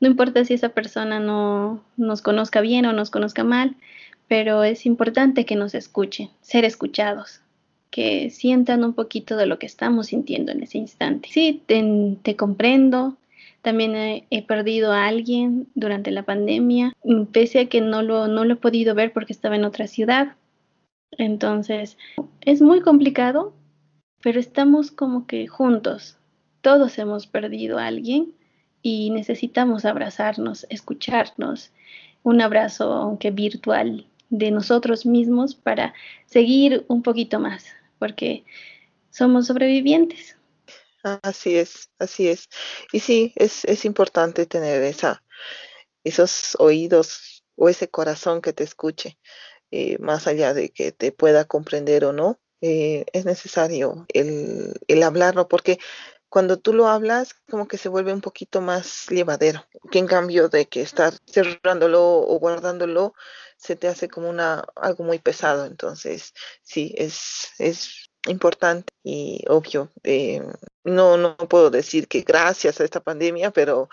No 0.00 0.08
importa 0.08 0.44
si 0.44 0.54
esa 0.54 0.70
persona 0.70 1.20
no 1.20 1.82
nos 1.96 2.22
conozca 2.22 2.60
bien 2.60 2.86
o 2.86 2.92
nos 2.92 3.10
conozca 3.10 3.44
mal, 3.44 3.76
pero 4.28 4.64
es 4.64 4.86
importante 4.86 5.44
que 5.44 5.56
nos 5.56 5.74
escuchen, 5.74 6.30
ser 6.40 6.64
escuchados, 6.64 7.40
que 7.90 8.30
sientan 8.30 8.84
un 8.84 8.94
poquito 8.94 9.36
de 9.36 9.46
lo 9.46 9.58
que 9.58 9.66
estamos 9.66 10.08
sintiendo 10.08 10.52
en 10.52 10.62
ese 10.62 10.78
instante. 10.78 11.28
Sí, 11.30 11.62
te, 11.66 12.16
te 12.22 12.36
comprendo. 12.36 13.16
También 13.64 13.96
he, 13.96 14.42
perdido 14.42 14.92
a 14.92 15.06
alguien 15.06 15.68
durante 15.74 16.10
la 16.10 16.22
pandemia, 16.22 16.92
pese 17.32 17.60
a 17.60 17.66
que 17.66 17.80
no 17.80 18.02
lo, 18.02 18.28
no 18.28 18.44
lo 18.44 18.52
he 18.52 18.56
podido 18.56 18.94
ver 18.94 19.14
porque 19.14 19.32
estaba 19.32 19.56
en 19.56 19.64
otra 19.64 19.86
ciudad. 19.86 20.36
Entonces, 21.12 21.96
es 22.42 22.60
muy 22.60 22.82
complicado, 22.82 23.54
pero 24.20 24.38
estamos 24.38 24.90
como 24.90 25.26
que 25.26 25.46
juntos, 25.46 26.18
todos 26.60 26.98
hemos 26.98 27.26
perdido 27.26 27.78
a 27.78 27.86
alguien 27.86 28.34
y 28.82 29.08
necesitamos 29.08 29.86
abrazarnos, 29.86 30.66
escucharnos, 30.68 31.72
un 32.22 32.42
abrazo, 32.42 32.92
aunque 32.92 33.30
virtual, 33.30 34.06
de 34.28 34.50
nosotros 34.50 35.06
mismos 35.06 35.54
para 35.54 35.94
seguir 36.26 36.84
un 36.88 37.00
poquito 37.00 37.40
más, 37.40 37.64
porque 37.98 38.44
somos 39.08 39.46
sobrevivientes. 39.46 40.36
Así 41.22 41.56
es, 41.58 41.90
así 41.98 42.28
es. 42.28 42.48
Y 42.92 43.00
sí, 43.00 43.32
es, 43.36 43.64
es 43.66 43.84
importante 43.84 44.46
tener 44.46 44.82
esa, 44.82 45.22
esos 46.04 46.56
oídos 46.60 47.44
o 47.56 47.68
ese 47.68 47.90
corazón 47.90 48.42
que 48.42 48.52
te 48.54 48.64
escuche, 48.64 49.18
eh, 49.72 49.98
más 50.00 50.26
allá 50.28 50.54
de 50.54 50.70
que 50.70 50.92
te 50.92 51.12
pueda 51.12 51.46
comprender 51.46 52.04
o 52.06 52.12
no. 52.12 52.40
Eh, 52.62 53.06
es 53.12 53.24
necesario 53.26 54.06
el, 54.14 54.74
el 54.88 55.02
hablarlo 55.04 55.48
porque 55.48 55.78
cuando 56.30 56.58
tú 56.58 56.74
lo 56.74 56.88
hablas, 56.88 57.34
como 57.50 57.68
que 57.68 57.78
se 57.78 57.88
vuelve 57.90 58.12
un 58.12 58.20
poquito 58.22 58.60
más 58.62 59.06
llevadero, 59.10 59.66
que 59.92 59.98
en 60.00 60.06
cambio 60.08 60.48
de 60.48 60.66
que 60.68 60.82
estar 60.82 61.14
cerrándolo 61.30 62.02
o 62.04 62.38
guardándolo, 62.40 63.14
se 63.58 63.76
te 63.76 63.88
hace 63.88 64.08
como 64.08 64.30
una 64.30 64.64
algo 64.76 65.04
muy 65.04 65.18
pesado. 65.20 65.66
Entonces, 65.66 66.34
sí, 66.62 66.94
es, 66.98 67.48
es 67.58 68.10
importante 68.26 68.92
y 69.02 69.44
obvio. 69.48 69.90
Eh, 70.02 70.42
no, 70.84 71.16
no 71.16 71.36
puedo 71.36 71.70
decir 71.70 72.08
que 72.08 72.22
gracias 72.22 72.80
a 72.80 72.84
esta 72.84 73.00
pandemia, 73.00 73.50
pero 73.50 73.88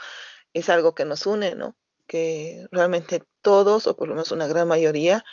es 0.53 0.69
algo 0.69 0.95
que 0.95 1.05
nos 1.05 1.25
une, 1.25 1.55
¿no? 1.55 1.75
Que 2.07 2.67
realmente 2.71 3.23
todos, 3.41 3.87
o 3.87 3.95
por 3.95 4.07
lo 4.07 4.15
menos 4.15 4.31
una 4.31 4.47
gran 4.47 4.67
mayoría, 4.67 5.23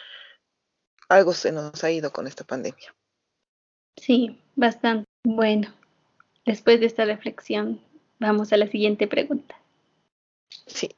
algo 1.08 1.32
se 1.32 1.52
nos 1.52 1.82
ha 1.84 1.90
ido 1.90 2.12
con 2.12 2.26
esta 2.26 2.44
pandemia. 2.44 2.94
Sí, 3.96 4.40
bastante. 4.54 5.06
Bueno, 5.24 5.74
Después 6.48 6.80
de 6.80 6.86
esta 6.86 7.04
reflexión, 7.04 7.78
vamos 8.18 8.54
a 8.54 8.56
la 8.56 8.66
siguiente 8.68 9.06
pregunta. 9.06 9.54
Sí. 10.66 10.88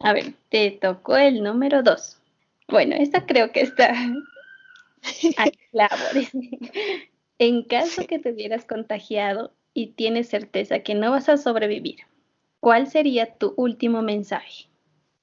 A 0.00 0.12
ver, 0.12 0.34
te 0.48 0.72
tocó 0.72 1.16
el 1.16 1.44
número 1.44 1.84
dos. 1.84 2.18
Bueno, 2.66 2.96
esta 2.98 3.24
creo 3.24 3.52
que 3.52 3.60
está 3.60 3.94
a 5.36 5.50
en 7.38 7.62
caso 7.64 8.06
que 8.06 8.18
te 8.18 8.32
hubieras 8.32 8.64
contagiado 8.64 9.52
y 9.74 9.88
tienes 9.88 10.28
certeza 10.28 10.80
que 10.80 10.94
no 10.94 11.10
vas 11.10 11.28
a 11.28 11.36
sobrevivir, 11.36 12.00
¿cuál 12.60 12.90
sería 12.90 13.34
tu 13.36 13.54
último 13.56 14.02
mensaje? 14.02 14.68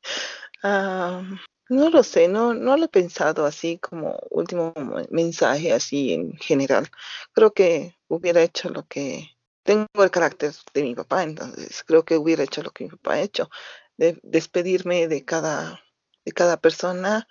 Um, 0.64 1.40
no 1.68 1.90
lo 1.90 2.02
sé, 2.04 2.28
no, 2.28 2.54
no 2.54 2.76
lo 2.76 2.84
he 2.84 2.88
pensado 2.88 3.46
así 3.46 3.78
como 3.78 4.16
último 4.30 4.72
mensaje, 5.10 5.72
así 5.72 6.12
en 6.12 6.36
general. 6.36 6.88
Creo 7.32 7.52
que 7.52 7.96
hubiera 8.08 8.42
hecho 8.42 8.70
lo 8.70 8.86
que... 8.86 9.28
Tengo 9.64 9.86
el 9.94 10.10
carácter 10.10 10.52
de 10.74 10.82
mi 10.82 10.94
papá, 10.94 11.22
entonces 11.22 11.84
creo 11.84 12.04
que 12.04 12.16
hubiera 12.16 12.42
hecho 12.42 12.62
lo 12.62 12.72
que 12.72 12.84
mi 12.84 12.90
papá 12.90 13.14
ha 13.14 13.20
hecho, 13.20 13.48
de 13.96 14.18
despedirme 14.22 15.06
de 15.06 15.24
cada, 15.24 15.80
de 16.24 16.32
cada 16.32 16.60
persona 16.60 17.28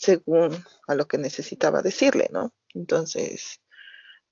según 0.00 0.64
a 0.88 0.94
lo 0.94 1.06
que 1.06 1.18
necesitaba 1.18 1.82
decirle, 1.82 2.28
¿no? 2.32 2.54
Entonces, 2.74 3.60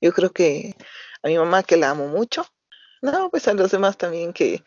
yo 0.00 0.12
creo 0.12 0.32
que 0.32 0.74
a 1.22 1.28
mi 1.28 1.36
mamá 1.36 1.62
que 1.62 1.76
la 1.76 1.90
amo 1.90 2.08
mucho, 2.08 2.46
no, 3.02 3.30
pues 3.30 3.46
a 3.48 3.52
los 3.52 3.70
demás 3.70 3.98
también 3.98 4.32
que, 4.32 4.64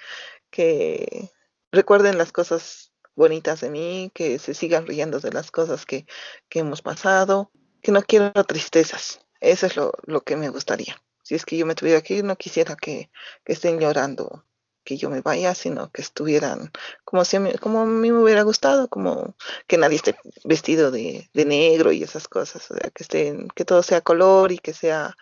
que 0.52 1.32
recuerden 1.72 2.20
las 2.20 2.32
cosas 2.32 2.94
bonitas 3.16 3.62
de 3.62 3.72
mí, 3.72 4.12
que 4.14 4.38
se 4.38 4.54
sigan 4.54 4.86
riendo 4.86 5.20
de 5.20 5.32
las 5.32 5.50
cosas 5.50 5.86
que, 5.86 6.06
que 6.50 6.60
hemos 6.60 6.84
pasado, 6.84 7.52
que 7.82 7.92
no 7.92 8.04
quiero 8.04 8.32
tristezas. 8.46 9.22
Eso 9.40 9.66
es 9.66 9.76
lo, 9.76 9.92
lo, 10.06 10.22
que 10.22 10.36
me 10.36 10.50
gustaría. 10.50 11.02
Si 11.24 11.34
es 11.34 11.46
que 11.46 11.58
yo 11.58 11.66
me 11.66 11.76
tuviera 11.76 12.04
ir, 12.08 12.24
no 12.24 12.36
quisiera 12.36 12.76
que, 12.76 13.10
que 13.44 13.54
estén 13.54 13.80
llorando 13.80 14.46
que 14.84 14.98
yo 14.98 15.10
me 15.10 15.22
vaya, 15.22 15.56
sino 15.56 15.91
que 15.91 16.02
estuvieran 16.02 16.72
como 17.04 17.26
si 17.26 17.38
a 17.38 17.39
mí, 17.39 17.52
como 17.60 17.82
a 17.82 17.86
mí 17.86 18.12
me 18.12 18.20
hubiera 18.20 18.44
gustado, 18.44 18.88
como 18.88 19.36
que 19.67 19.78
nadie 19.78 19.98
esté 19.98 20.15
vestido 20.44 20.91
de, 20.91 21.30
negro 21.34 21.91
y 21.91 22.04
esas 22.04 22.28
cosas, 22.28 22.70
o 22.72 22.76
sea, 22.76 22.89
que 22.89 23.04
estén, 23.04 23.48
que 23.50 23.65
todo 23.65 23.84
sea 23.84 24.02
color 24.02 24.52
y 24.52 24.58
que 24.58 24.74
sea, 24.74 25.17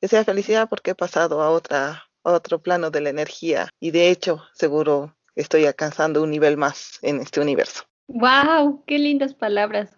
que 0.00 0.08
sea 0.08 0.24
felicidad 0.24 0.68
porque 0.68 0.92
he 0.92 0.94
pasado 0.94 1.42
a 1.42 1.50
otra, 1.50 2.04
a 2.24 2.32
otro 2.32 2.60
plano 2.60 2.90
de 2.90 3.00
la 3.00 3.10
energía 3.10 3.68
y 3.80 3.90
de 3.90 4.10
hecho 4.10 4.42
seguro 4.54 5.14
estoy 5.34 5.66
alcanzando 5.66 6.22
un 6.22 6.30
nivel 6.30 6.56
más 6.56 6.98
en 7.02 7.20
este 7.20 7.40
universo. 7.40 7.84
¡Wow! 8.08 8.84
¡Qué 8.86 8.98
lindas 8.98 9.34
palabras! 9.34 9.90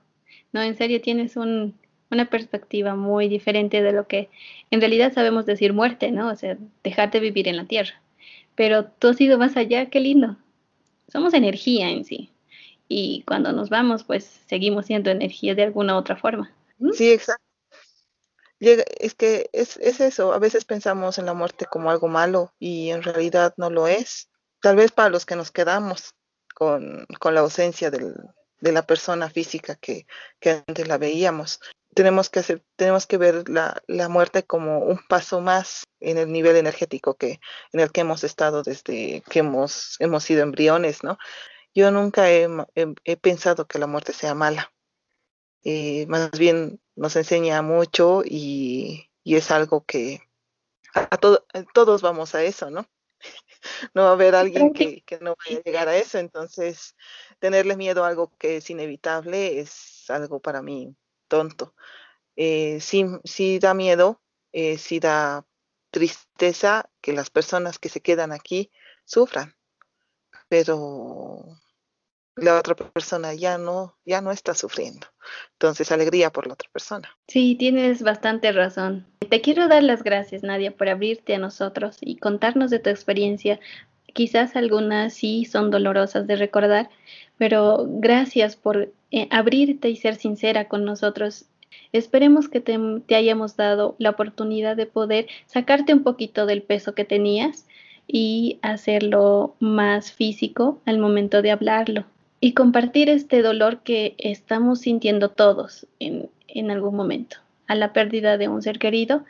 No, 0.53 0.63
en 0.63 0.77
serio, 0.77 1.01
tienes 1.01 1.37
un, 1.37 1.79
una 2.11 2.31
perspectiva 2.31 2.95
muy 2.95 3.29
diferente 3.29 3.83
de 3.83 3.93
lo 3.93 4.07
que 4.07 4.31
en 4.71 4.81
realidad 4.81 5.13
sabemos 5.13 5.47
decir 5.47 5.73
muerte, 5.73 6.11
¿no? 6.11 6.31
O 6.31 6.37
sea, 6.37 6.57
dejarte 6.83 7.21
vivir 7.21 7.49
en 7.49 7.57
la 7.57 7.67
tierra. 7.67 8.01
Pero 8.59 8.87
tú 8.87 9.07
has 9.07 9.21
ido 9.21 9.39
más 9.39 9.57
allá, 9.57 9.89
qué 9.89 10.01
lindo. 10.01 10.37
Somos 11.13 11.33
energía 11.33 11.91
en 11.91 12.05
sí. 12.05 12.33
Y 12.89 13.23
cuando 13.25 13.53
nos 13.53 13.71
vamos, 13.71 14.03
pues 14.03 14.41
seguimos 14.49 14.87
siendo 14.87 15.11
energía 15.11 15.55
de 15.55 15.63
alguna 15.63 15.97
otra 15.97 16.17
forma. 16.17 16.53
Sí, 16.93 17.13
exacto. 17.13 17.45
es 18.59 19.15
que 19.15 19.49
es, 19.53 19.77
es 19.77 20.01
eso, 20.01 20.33
a 20.33 20.41
veces 20.41 20.65
pensamos 20.65 21.19
en 21.19 21.27
la 21.27 21.35
muerte 21.35 21.67
como 21.71 21.89
algo 21.89 22.09
malo 22.09 22.53
y 22.59 22.91
en 22.91 23.05
realidad 23.05 23.55
no 23.59 23.71
lo 23.71 23.87
es. 23.87 24.29
Tal 24.61 24.75
vez 24.75 24.91
para 24.91 25.09
los 25.09 25.25
que 25.25 25.37
nos 25.37 25.53
quedamos 25.53 26.17
con, 26.53 27.07
con 27.21 27.37
la 27.37 27.43
ausencia 27.43 27.93
del, 27.93 28.13
de 28.61 28.73
la 28.73 28.85
persona 28.85 29.31
física 29.31 29.77
que, 29.77 30.05
que, 30.41 30.65
antes 30.67 30.89
la 30.89 30.99
veíamos. 30.99 31.61
Tenemos 31.95 32.31
que, 32.31 32.41
hacer, 32.41 32.63
tenemos 32.77 33.07
que 33.07 33.17
ver 33.17 33.49
la, 33.49 33.83
la, 33.87 34.09
muerte 34.09 34.45
como 34.45 34.81
un 34.81 35.01
paso 35.09 35.41
más 35.41 35.85
en 36.01 36.19
el 36.19 36.31
nivel 36.31 36.57
energético 36.57 37.15
que, 37.17 37.41
en 37.73 37.81
el 37.81 37.91
que 37.91 38.03
hemos 38.03 38.25
estado 38.25 38.63
desde 38.63 39.23
que 39.23 39.39
hemos, 39.41 39.97
hemos 39.99 40.23
sido 40.23 40.43
embriones, 40.43 41.03
¿no? 41.03 41.19
Yo 41.75 41.91
nunca 41.91 42.31
he, 42.31 42.49
he, 42.75 43.17
pensado 43.17 43.67
que 43.67 43.79
la 43.79 43.87
muerte 43.87 44.13
sea 44.13 44.35
mala. 44.35 44.73
Eh, 45.65 46.07
más 46.09 46.31
bien 46.33 46.81
nos 46.95 47.17
enseña 47.17 47.63
mucho 47.63 48.23
y, 48.25 49.11
y 49.25 49.37
es 49.37 49.51
algo 49.51 49.85
que 49.85 50.21
a, 50.95 51.09
a, 51.11 51.19
todos 51.19 52.03
vamos 52.03 52.35
a 52.35 52.43
eso, 52.45 52.71
¿no? 52.71 52.89
no 53.95 54.03
va 54.05 54.11
a 54.11 54.13
haber 54.13 54.35
alguien 54.35 54.73
que, 54.73 55.03
que, 55.03 55.19
no 55.19 55.37
vaya 55.45 55.59
a 55.59 55.63
llegar 55.63 55.89
a 55.89 55.97
eso, 55.97 56.19
entonces 56.19 56.97
tenerle 57.39 57.77
miedo 57.77 58.05
a 58.05 58.09
algo 58.09 58.33
que 58.39 58.59
es 58.59 58.71
inevitable 58.71 59.61
es 59.61 60.05
algo 60.09 60.41
para 60.41 60.63
mí 60.63 60.97
tonto. 61.29 61.75
Eh, 62.37 62.79
sí, 62.81 63.05
sí 63.25 63.59
da 63.59 63.75
miedo, 63.75 64.21
eh, 64.53 64.79
sí 64.79 65.01
da 65.01 65.45
tristeza 65.91 66.89
que 67.01 67.13
las 67.13 67.31
personas 67.31 67.79
que 67.79 67.89
se 67.89 68.01
quedan 68.01 68.33
aquí 68.33 68.71
sufran, 69.05 69.55
pero 70.49 71.59
la 72.37 72.59
otra 72.59 72.75
persona 72.75 73.35
ya 73.35 73.59
no, 73.59 73.97
ya 74.05 74.21
no 74.21 74.31
está 74.31 74.55
sufriendo. 74.55 75.07
Entonces, 75.53 75.91
alegría 75.91 76.31
por 76.31 76.47
la 76.47 76.55
otra 76.55 76.69
persona. 76.73 77.17
Sí, 77.27 77.57
tienes 77.57 78.03
bastante 78.03 78.53
razón. 78.53 79.07
Te 79.29 79.41
quiero 79.41 79.69
dar 79.69 79.83
las 79.83 80.03
gracias, 80.03 80.43
Nadia, 80.43 80.77
por 80.77 80.89
abrirte 80.89 81.35
a 81.35 81.39
nosotros 81.39 81.99
y 82.01 82.17
contarnos 82.17 82.71
de 82.71 82.79
tu 82.79 82.91
experiencia. 82.91 83.59
Quizás 84.15 84.57
algunas 84.57 85.15
sí 85.15 85.45
son 85.45 85.71
dolorosas 85.71 86.27
de 86.27 86.37
recordar, 86.37 86.89
pero 87.37 87.85
gracias 87.89 88.57
por 88.57 88.93
eh, 89.11 89.29
abrirte 89.31 89.89
y 89.89 89.97
ser 89.97 90.17
sincera 90.17 90.69
con 90.69 90.85
nosotros. 90.85 91.47
Esperemos 91.93 92.49
que 92.49 92.61
te, 92.61 92.79
hayamos 93.15 93.57
dado 93.57 93.95
la 93.99 94.11
oportunidad 94.11 94.77
de 94.77 94.87
poder 94.87 95.27
sacarte 95.47 95.95
un 95.95 96.03
poquito 96.03 96.47
del 96.47 96.63
peso 96.63 96.95
que 96.95 97.05
tenías 97.05 97.67
y 98.07 98.59
hacerlo 98.63 99.55
más 99.61 100.13
físico 100.13 100.81
al 100.87 100.99
momento 100.99 101.43
de 101.43 101.51
hablarlo 101.51 102.05
y 102.41 102.53
compartir 102.53 103.09
este 103.09 103.43
dolor 103.43 103.81
que 103.81 104.15
estamos 104.19 104.81
sintiendo 104.81 105.31
todos 105.31 105.87
en, 105.99 106.29
en 106.47 106.71
algún 106.71 106.95
momento 106.95 107.39
a 107.67 107.75
la 107.75 107.93
pérdida 107.93 108.39
de 108.39 108.49
un 108.49 108.63
ser 108.63 108.79
querido. 108.79 109.25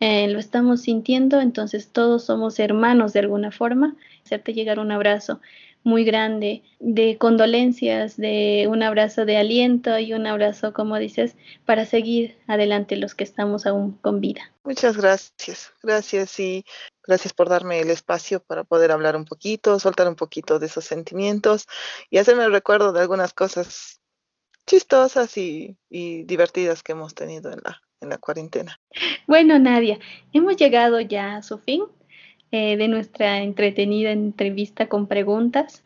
Eh, 0.00 0.26
lo 0.28 0.38
estamos 0.38 0.82
sintiendo, 0.82 1.40
entonces 1.40 1.88
todos 1.88 2.24
somos 2.24 2.58
hermanos 2.58 3.12
de 3.12 3.20
alguna 3.20 3.52
forma. 3.52 3.94
Hacerte 4.24 4.52
llegar 4.52 4.78
un 4.78 4.90
abrazo 4.90 5.40
muy 5.84 6.04
grande 6.04 6.62
de 6.78 7.18
condolencias, 7.18 8.16
de 8.16 8.66
un 8.68 8.82
abrazo 8.82 9.24
de 9.24 9.36
aliento 9.36 9.98
y 9.98 10.12
un 10.12 10.26
abrazo, 10.26 10.72
como 10.72 10.98
dices, 10.98 11.36
para 11.64 11.86
seguir 11.86 12.38
adelante 12.46 12.96
los 12.96 13.14
que 13.14 13.24
estamos 13.24 13.66
aún 13.66 13.92
con 13.98 14.20
vida. 14.20 14.52
Muchas 14.64 14.96
gracias, 14.96 15.72
gracias 15.82 16.38
y 16.38 16.64
gracias 17.06 17.32
por 17.32 17.48
darme 17.48 17.80
el 17.80 17.90
espacio 17.90 18.40
para 18.40 18.64
poder 18.64 18.92
hablar 18.92 19.16
un 19.16 19.24
poquito, 19.24 19.78
soltar 19.78 20.08
un 20.08 20.16
poquito 20.16 20.58
de 20.58 20.66
esos 20.66 20.84
sentimientos 20.84 21.66
y 22.10 22.18
hacerme 22.18 22.44
el 22.44 22.52
recuerdo 22.52 22.92
de 22.92 23.00
algunas 23.00 23.32
cosas 23.32 24.00
chistosas 24.66 25.36
y, 25.36 25.76
y 25.90 26.22
divertidas 26.24 26.82
que 26.82 26.92
hemos 26.92 27.14
tenido 27.14 27.50
en 27.52 27.60
la, 27.64 27.82
en 28.00 28.08
la 28.08 28.18
cuarentena. 28.18 28.78
Bueno, 29.26 29.58
Nadia, 29.58 29.98
hemos 30.32 30.56
llegado 30.56 31.00
ya 31.00 31.36
a 31.36 31.42
su 31.42 31.58
fin 31.58 31.82
eh, 32.52 32.76
de 32.76 32.86
nuestra 32.86 33.38
entretenida 33.38 34.10
entrevista 34.10 34.86
con 34.86 35.06
preguntas. 35.06 35.82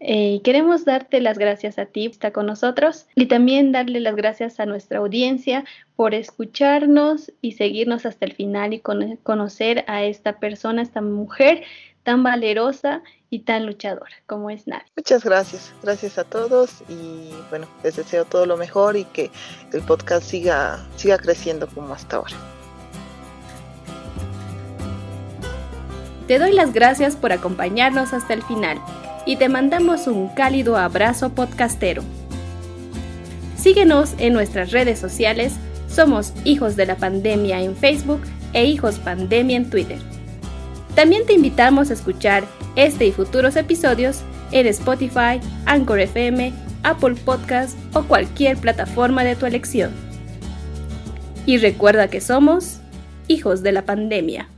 Eh, 0.00 0.40
queremos 0.44 0.84
darte 0.84 1.20
las 1.20 1.38
gracias 1.38 1.78
a 1.78 1.86
ti, 1.86 2.06
está 2.06 2.30
con 2.32 2.46
nosotros, 2.46 3.06
y 3.14 3.26
también 3.26 3.72
darle 3.72 4.00
las 4.00 4.16
gracias 4.16 4.60
a 4.60 4.66
nuestra 4.66 4.98
audiencia 4.98 5.64
por 5.96 6.14
escucharnos 6.14 7.32
y 7.40 7.52
seguirnos 7.52 8.06
hasta 8.06 8.26
el 8.26 8.32
final 8.34 8.74
y 8.74 8.80
conocer 8.80 9.84
a 9.88 10.04
esta 10.04 10.38
persona, 10.38 10.82
esta 10.82 11.00
mujer 11.00 11.64
tan 12.04 12.22
valerosa 12.22 13.02
y 13.30 13.40
tan 13.40 13.66
luchadora 13.66 14.14
como 14.26 14.50
es 14.50 14.68
Nadia. 14.68 14.86
Muchas 14.94 15.24
gracias, 15.24 15.72
gracias 15.82 16.18
a 16.18 16.24
todos 16.24 16.82
y 16.88 17.30
bueno, 17.50 17.66
les 17.82 17.96
deseo 17.96 18.24
todo 18.24 18.46
lo 18.46 18.56
mejor 18.56 18.96
y 18.96 19.04
que 19.06 19.30
el 19.72 19.80
podcast 19.82 20.24
siga, 20.24 20.86
siga 20.96 21.18
creciendo 21.18 21.66
como 21.66 21.92
hasta 21.92 22.16
ahora. 22.16 22.36
Te 26.26 26.38
doy 26.38 26.52
las 26.52 26.72
gracias 26.72 27.16
por 27.16 27.32
acompañarnos 27.32 28.14
hasta 28.14 28.32
el 28.32 28.42
final 28.42 28.78
y 29.26 29.36
te 29.36 29.50
mandamos 29.50 30.06
un 30.06 30.28
cálido 30.28 30.78
abrazo 30.78 31.30
podcastero. 31.30 32.02
Síguenos 33.58 34.14
en 34.18 34.32
nuestras 34.32 34.70
redes 34.70 34.98
sociales, 34.98 35.54
somos 35.86 36.32
Hijos 36.44 36.76
de 36.76 36.86
la 36.86 36.96
Pandemia 36.96 37.60
en 37.60 37.76
Facebook 37.76 38.22
e 38.54 38.64
Hijos 38.64 38.98
Pandemia 38.98 39.58
en 39.58 39.68
Twitter. 39.68 39.98
También 40.94 41.26
te 41.26 41.34
invitamos 41.34 41.90
a 41.90 41.94
escuchar 41.94 42.44
este 42.74 43.06
y 43.06 43.12
futuros 43.12 43.56
episodios 43.56 44.22
en 44.50 44.66
Spotify, 44.68 45.40
Anchor 45.66 46.00
FM, 46.00 46.54
Apple 46.84 47.16
Podcast 47.22 47.76
o 47.92 48.02
cualquier 48.04 48.56
plataforma 48.56 49.24
de 49.24 49.36
tu 49.36 49.44
elección. 49.44 49.90
Y 51.44 51.58
recuerda 51.58 52.08
que 52.08 52.22
somos 52.22 52.78
hijos 53.28 53.62
de 53.62 53.72
la 53.72 53.82
pandemia. 53.82 54.48